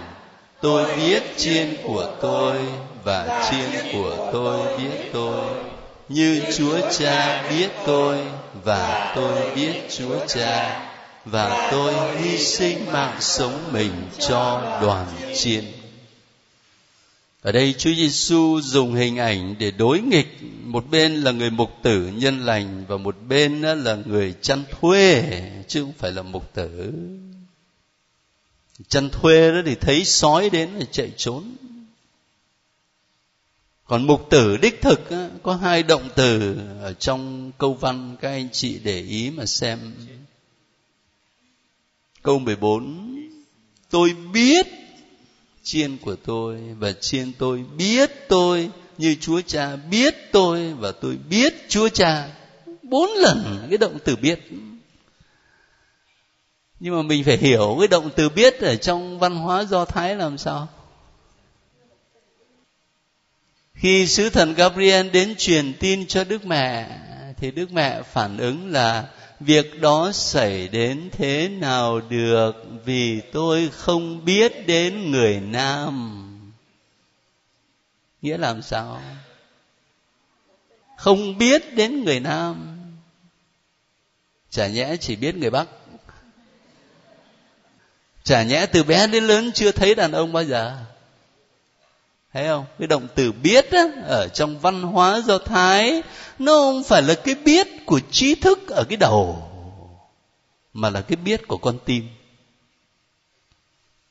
Tôi 0.62 0.96
biết 0.96 1.24
chiên 1.38 1.78
của 1.84 2.08
tôi 2.22 2.58
và 3.04 3.50
chiên 3.52 3.92
của 3.94 4.30
tôi 4.34 4.78
biết 4.78 5.10
tôi. 5.14 5.46
Như 6.10 6.42
chúa 6.58 6.80
cha 6.92 7.44
biết 7.50 7.70
tôi 7.86 8.18
và 8.64 9.14
tôi 9.16 9.56
biết 9.56 9.74
chúa 9.98 10.26
cha. 10.28 10.82
Và 11.26 11.70
tôi 11.72 11.94
hy 12.18 12.38
sinh 12.38 12.92
mạng 12.92 13.16
sống 13.20 13.60
mình 13.72 13.92
cho 14.20 14.62
đoàn 14.82 15.06
chiên 15.36 15.75
ở 17.46 17.52
đây 17.52 17.76
Chúa 17.78 17.94
Giêsu 17.94 18.62
dùng 18.62 18.94
hình 18.94 19.18
ảnh 19.18 19.56
để 19.60 19.72
đối 19.72 20.02
nghịch 20.02 20.38
một 20.64 20.90
bên 20.92 21.16
là 21.16 21.32
người 21.32 21.50
mục 21.50 21.72
tử 21.84 22.12
nhân 22.16 22.46
lành 22.46 22.86
và 22.88 22.98
một 22.98 23.16
bên 23.28 23.62
là 23.62 23.98
người 24.06 24.34
chăn 24.42 24.64
thuê, 24.72 25.24
chứ 25.68 25.82
không 25.82 25.94
phải 25.98 26.12
là 26.12 26.22
mục 26.22 26.54
tử. 26.54 26.94
Chăn 28.88 29.10
thuê 29.10 29.52
đó 29.52 29.62
thì 29.66 29.76
thấy 29.76 30.06
sói 30.06 30.50
đến 30.50 30.70
là 30.70 30.86
chạy 30.92 31.12
trốn. 31.18 31.56
Còn 33.86 34.08
mục 34.08 34.28
tử 34.30 34.58
đích 34.58 34.82
thực 34.82 35.02
có 35.44 35.56
hai 35.56 35.84
động 35.84 36.10
từ 36.16 36.58
ở 36.82 36.94
trong 36.94 37.52
câu 37.58 37.74
văn 37.74 38.16
các 38.22 38.30
anh 38.30 38.50
chị 38.52 38.80
để 38.84 39.02
ý 39.02 39.30
mà 39.30 39.46
xem. 39.46 39.94
Câu 42.22 42.40
14 42.40 43.16
tôi 43.90 44.16
biết 44.34 44.85
chiên 45.66 45.98
của 45.98 46.16
tôi 46.16 46.60
và 46.80 46.92
chiên 46.92 47.32
tôi 47.38 47.66
biết 47.78 48.12
tôi 48.28 48.70
như 48.98 49.16
Chúa 49.22 49.42
Cha 49.42 49.76
biết 49.76 50.16
tôi 50.32 50.74
và 50.74 50.92
tôi 50.92 51.18
biết 51.30 51.54
Chúa 51.70 51.90
Cha 51.90 52.30
bốn 52.84 53.10
lần 53.10 53.68
cái 53.70 53.78
động 53.78 53.98
từ 54.04 54.16
biết. 54.16 54.40
Nhưng 56.80 56.96
mà 56.96 57.02
mình 57.02 57.24
phải 57.24 57.38
hiểu 57.38 57.76
cái 57.80 57.88
động 57.88 58.10
từ 58.16 58.30
biết 58.30 58.60
ở 58.60 58.76
trong 58.76 59.20
văn 59.20 59.36
hóa 59.36 59.64
do 59.64 59.86
thái 59.86 60.16
làm 60.16 60.38
sao? 60.38 60.68
Khi 63.74 64.08
sứ 64.08 64.30
thần 64.30 64.54
gabriel 64.54 65.10
đến 65.10 65.36
truyền 65.38 65.74
tin 65.80 66.08
cho 66.08 66.24
đức 66.24 66.46
mẹ, 66.46 67.00
thì 67.38 67.52
đức 67.52 67.72
mẹ 67.72 68.02
phản 68.02 68.38
ứng 68.38 68.72
là 68.72 69.10
việc 69.40 69.82
đó 69.82 70.12
xảy 70.12 70.68
đến 70.68 71.10
thế 71.12 71.50
nào 71.50 72.02
được 72.10 72.54
vì 72.86 73.22
tôi 73.22 73.70
không 73.74 74.26
biết 74.26 74.68
đến 74.68 75.12
người 75.12 75.40
nam? 75.40 76.22
Nghĩa 78.22 78.38
làm 78.38 78.62
sao? 78.62 79.02
Không 80.98 81.38
biết 81.38 81.76
đến 81.76 82.04
người 82.04 82.20
nam. 82.20 82.78
Chả 84.50 84.68
nhẽ 84.68 84.98
chỉ 85.00 85.16
biết 85.16 85.36
người 85.36 85.50
bắc. 85.50 85.68
Chả 88.24 88.44
nhẽ 88.44 88.66
từ 88.66 88.84
bé 88.84 89.08
đến 89.08 89.24
lớn 89.24 89.52
chưa 89.54 89.72
thấy 89.72 89.96
đàn 89.96 90.12
ông 90.12 90.34
bao 90.34 90.44
giờ? 90.44 90.86
Thấy 92.36 92.48
không? 92.48 92.66
Cái 92.80 92.88
động 92.88 93.08
từ 93.16 93.32
biết 93.32 93.72
á, 93.72 93.84
ở 94.08 94.28
trong 94.28 94.60
văn 94.60 94.82
hóa 94.82 95.22
do 95.26 95.38
thái 95.38 96.04
nó 96.40 96.52
không 96.52 96.84
phải 96.84 97.02
là 97.02 97.14
cái 97.14 97.36
biết 97.36 97.68
của 97.86 98.00
trí 98.12 98.36
thức 98.36 98.68
ở 98.68 98.84
cái 98.90 98.98
đầu 98.98 99.52
mà 100.74 100.90
là 100.90 101.02
cái 101.02 101.16
biết 101.16 101.48
của 101.48 101.58
con 101.58 101.78
tim. 101.86 102.08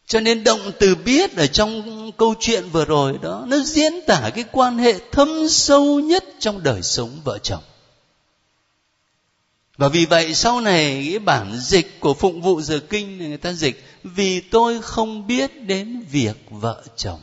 Cho 0.07 0.21
nên 0.21 0.45
động 0.45 0.73
từ 0.81 0.95
biết 0.95 1.37
ở 1.37 1.47
trong 1.47 2.13
câu 2.13 2.35
chuyện 2.41 2.69
vừa 2.73 2.85
rồi 2.85 3.19
đó 3.23 3.45
nó 3.49 3.59
diễn 3.59 3.93
tả 4.07 4.31
cái 4.35 4.45
quan 4.53 4.79
hệ 4.79 4.95
thâm 5.13 5.49
sâu 5.49 6.01
nhất 6.01 6.25
trong 6.39 6.63
đời 6.63 6.83
sống 6.83 7.21
vợ 7.25 7.39
chồng. 7.39 7.63
Và 9.77 9.89
vì 9.89 10.07
vậy 10.07 10.35
sau 10.35 10.61
này 10.61 11.07
cái 11.11 11.19
bản 11.19 11.59
dịch 11.61 12.01
của 12.01 12.15
phụng 12.15 12.43
vụ 12.43 12.61
giờ 12.61 12.81
kinh 12.91 13.19
người 13.19 13.37
ta 13.37 13.53
dịch 13.53 13.85
vì 14.05 14.41
tôi 14.41 14.83
không 14.83 15.27
biết 15.27 15.63
đến 15.63 16.05
việc 16.11 16.37
vợ 16.51 16.83
chồng 16.97 17.21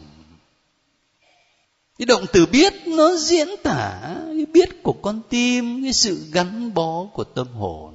cái 1.98 2.06
động 2.06 2.26
từ 2.34 2.46
biết 2.46 2.74
nó 2.88 3.16
diễn 3.16 3.48
tả 3.64 4.00
cái 4.36 4.46
biết 4.46 4.84
của 4.84 4.94
con 4.94 5.22
tim, 5.30 5.84
cái 5.84 5.94
sự 5.94 6.26
gắn 6.32 6.74
bó 6.74 7.06
của 7.14 7.24
tâm 7.24 7.48
hồn. 7.48 7.94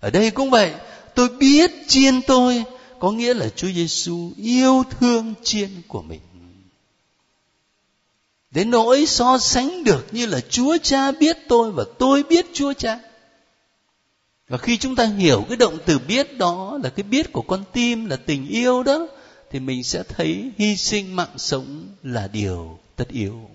Ở 0.00 0.10
đây 0.10 0.30
cũng 0.30 0.50
vậy, 0.50 0.72
tôi 1.14 1.28
biết 1.28 1.70
chiên 1.88 2.22
tôi, 2.22 2.64
có 2.98 3.12
nghĩa 3.12 3.34
là 3.34 3.48
Chúa 3.48 3.68
Giêsu 3.68 4.30
yêu 4.36 4.82
thương 4.90 5.34
chiên 5.42 5.68
của 5.88 6.02
mình. 6.02 6.20
Đến 8.50 8.70
nỗi 8.70 9.06
so 9.06 9.38
sánh 9.38 9.84
được 9.84 10.06
như 10.12 10.26
là 10.26 10.40
Chúa 10.50 10.76
Cha 10.82 11.12
biết 11.12 11.36
tôi 11.48 11.72
và 11.72 11.84
tôi 11.98 12.22
biết 12.22 12.46
Chúa 12.52 12.72
Cha. 12.72 12.98
Và 14.48 14.58
khi 14.58 14.76
chúng 14.76 14.96
ta 14.96 15.04
hiểu 15.04 15.44
cái 15.48 15.56
động 15.56 15.78
từ 15.86 15.98
biết 15.98 16.38
đó 16.38 16.78
là 16.82 16.90
cái 16.90 17.02
biết 17.02 17.32
của 17.32 17.42
con 17.42 17.64
tim, 17.72 18.06
là 18.06 18.16
tình 18.16 18.48
yêu 18.48 18.82
đó, 18.82 19.06
thì 19.50 19.60
mình 19.60 19.84
sẽ 19.84 20.02
thấy 20.02 20.50
hy 20.58 20.76
sinh 20.76 21.16
mạng 21.16 21.34
sống 21.36 21.88
là 22.02 22.28
điều 22.32 22.78
tất 22.96 23.08
yếu. 23.08 23.50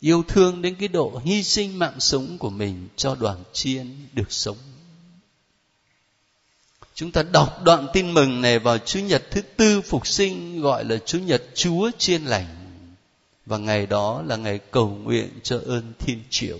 Yêu 0.00 0.22
thương 0.28 0.62
đến 0.62 0.74
cái 0.78 0.88
độ 0.88 1.20
hy 1.24 1.42
sinh 1.42 1.78
mạng 1.78 2.00
sống 2.00 2.38
của 2.38 2.50
mình 2.50 2.88
cho 2.96 3.14
đoàn 3.14 3.42
chiên 3.52 4.06
được 4.12 4.32
sống. 4.32 4.56
Chúng 6.94 7.12
ta 7.12 7.22
đọc 7.22 7.60
đoạn 7.64 7.86
tin 7.92 8.14
mừng 8.14 8.40
này 8.40 8.58
vào 8.58 8.78
chủ 8.78 9.00
nhật 9.00 9.22
thứ 9.30 9.42
tư 9.42 9.80
phục 9.80 10.06
sinh 10.06 10.60
gọi 10.60 10.84
là 10.84 10.96
chủ 11.06 11.18
nhật 11.18 11.42
chúa 11.54 11.90
chiên 11.98 12.24
lành. 12.24 12.56
Và 13.46 13.58
ngày 13.58 13.86
đó 13.86 14.22
là 14.26 14.36
ngày 14.36 14.58
cầu 14.70 14.88
nguyện 14.88 15.28
cho 15.42 15.60
ơn 15.66 15.92
thiên 15.98 16.22
triệu 16.30 16.58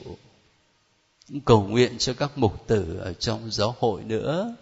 cầu 1.44 1.62
nguyện 1.62 1.98
cho 1.98 2.14
các 2.14 2.38
mục 2.38 2.66
tử 2.66 2.98
ở 3.00 3.12
trong 3.12 3.50
giáo 3.50 3.74
hội 3.78 4.02
nữa. 4.04 4.54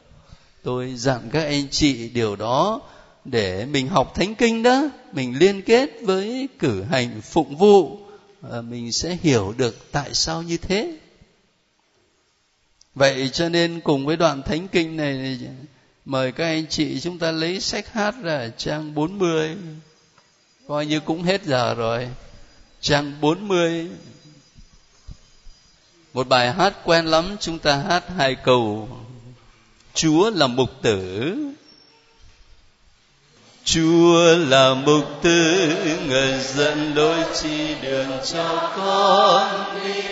Tôi 0.63 0.95
dặn 0.97 1.29
các 1.33 1.45
anh 1.45 1.69
chị 1.71 2.09
điều 2.09 2.37
đó 2.37 2.81
để 3.31 3.67
mình 3.67 3.89
học 3.89 4.15
thánh 4.15 4.35
kinh 4.35 4.63
đó 4.63 4.91
mình 5.13 5.39
liên 5.39 5.63
kết 5.63 5.91
với 6.03 6.49
cử 6.59 6.83
hành 6.83 7.21
phụng 7.21 7.57
vụ 7.57 7.99
à, 8.53 8.61
mình 8.61 8.93
sẽ 8.93 9.19
hiểu 9.23 9.55
được 9.57 9.93
tại 9.93 10.15
sao 10.15 10.43
như 10.43 10.57
thế. 10.57 10.99
Vậy 12.95 13.31
cho 13.33 13.49
nên 13.49 13.81
cùng 13.81 14.07
với 14.07 14.17
đoạn 14.17 14.43
thánh 14.43 14.69
kinh 14.69 14.97
này 14.97 15.39
mời 16.05 16.33
các 16.33 16.45
anh 16.45 16.67
chị 16.67 17.01
chúng 17.01 17.19
ta 17.19 17.31
lấy 17.31 17.61
sách 17.61 17.93
hát 17.93 18.15
ra 18.23 18.51
trang 18.57 18.95
40 18.95 19.57
coi 20.69 20.87
như 20.87 21.01
cũng 21.01 21.23
hết 21.23 21.45
giờ 21.45 21.75
rồi. 21.75 22.09
Trang 22.81 23.21
40 23.21 23.89
một 26.15 26.29
bài 26.29 26.53
hát 26.53 26.75
quen 26.85 27.07
lắm 27.07 27.37
chúng 27.41 27.59
ta 27.59 27.77
hát 27.77 28.05
hai 28.17 28.35
câu. 28.35 28.89
Chúa 29.95 30.31
là 30.31 30.47
mục 30.47 30.71
tử. 30.83 31.35
Chúa 33.75 34.37
là 34.49 34.75
mục 34.75 35.05
tư 35.23 35.69
người 36.07 36.35
dẫn 36.55 36.93
lối 36.95 37.17
chi 37.43 37.75
đường 37.83 38.09
cho 38.33 38.71
con 38.77 39.65
đi. 39.85 40.03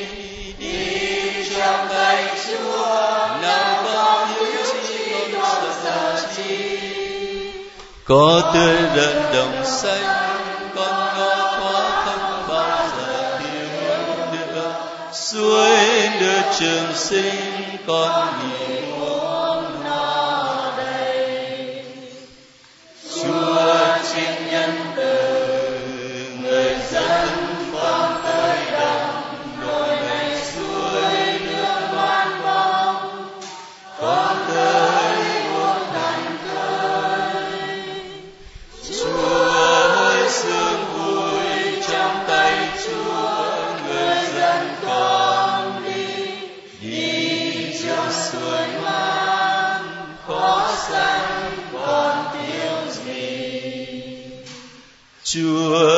Đi 0.59 1.51
trong 1.57 1.87
tay 1.89 2.37
Chúa 2.47 2.87
nào 3.43 3.85
có 3.85 4.27
những 4.35 4.57
chi 4.89 5.13
con 5.33 5.71
sợ 5.85 6.23
chi. 6.37 6.79
Có 8.05 8.51
tươi 8.55 8.77
rợn 8.97 9.23
đồng 9.35 9.65
xanh, 9.65 10.39
con 10.77 11.19
ngó 11.19 11.57
khó 11.59 12.03
không 12.05 12.49
bao 12.49 12.89
giờ 12.99 13.39
thiếu 13.39 13.99
nữa. 14.33 14.73
Suối 15.13 15.79
đưa 16.21 16.59
trường 16.59 16.95
sinh, 16.95 17.53
con 17.87 18.27
nhìn 18.43 19.16
Chúa 55.37 55.96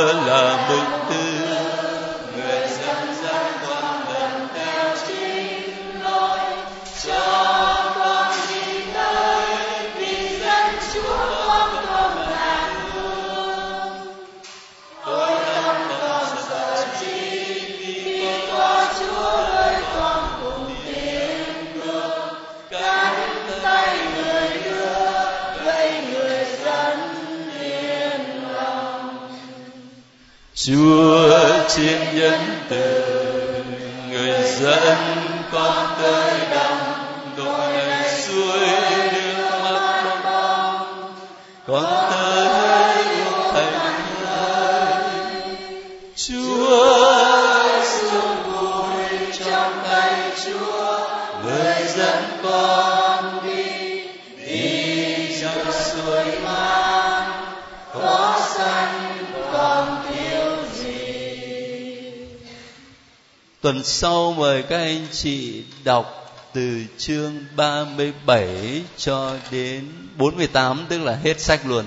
Chúa 31.79 31.85
nhân 32.15 32.48
tuần 63.69 63.85
sau 63.85 64.33
mời 64.33 64.63
các 64.63 64.79
anh 64.79 65.07
chị 65.13 65.63
đọc 65.85 66.35
từ 66.53 66.85
chương 66.99 67.33
37 67.57 68.83
cho 68.97 69.37
đến 69.51 69.85
48 70.19 70.87
tức 70.89 70.99
là 71.03 71.19
hết 71.23 71.41
sách 71.41 71.67
luôn. 71.67 71.85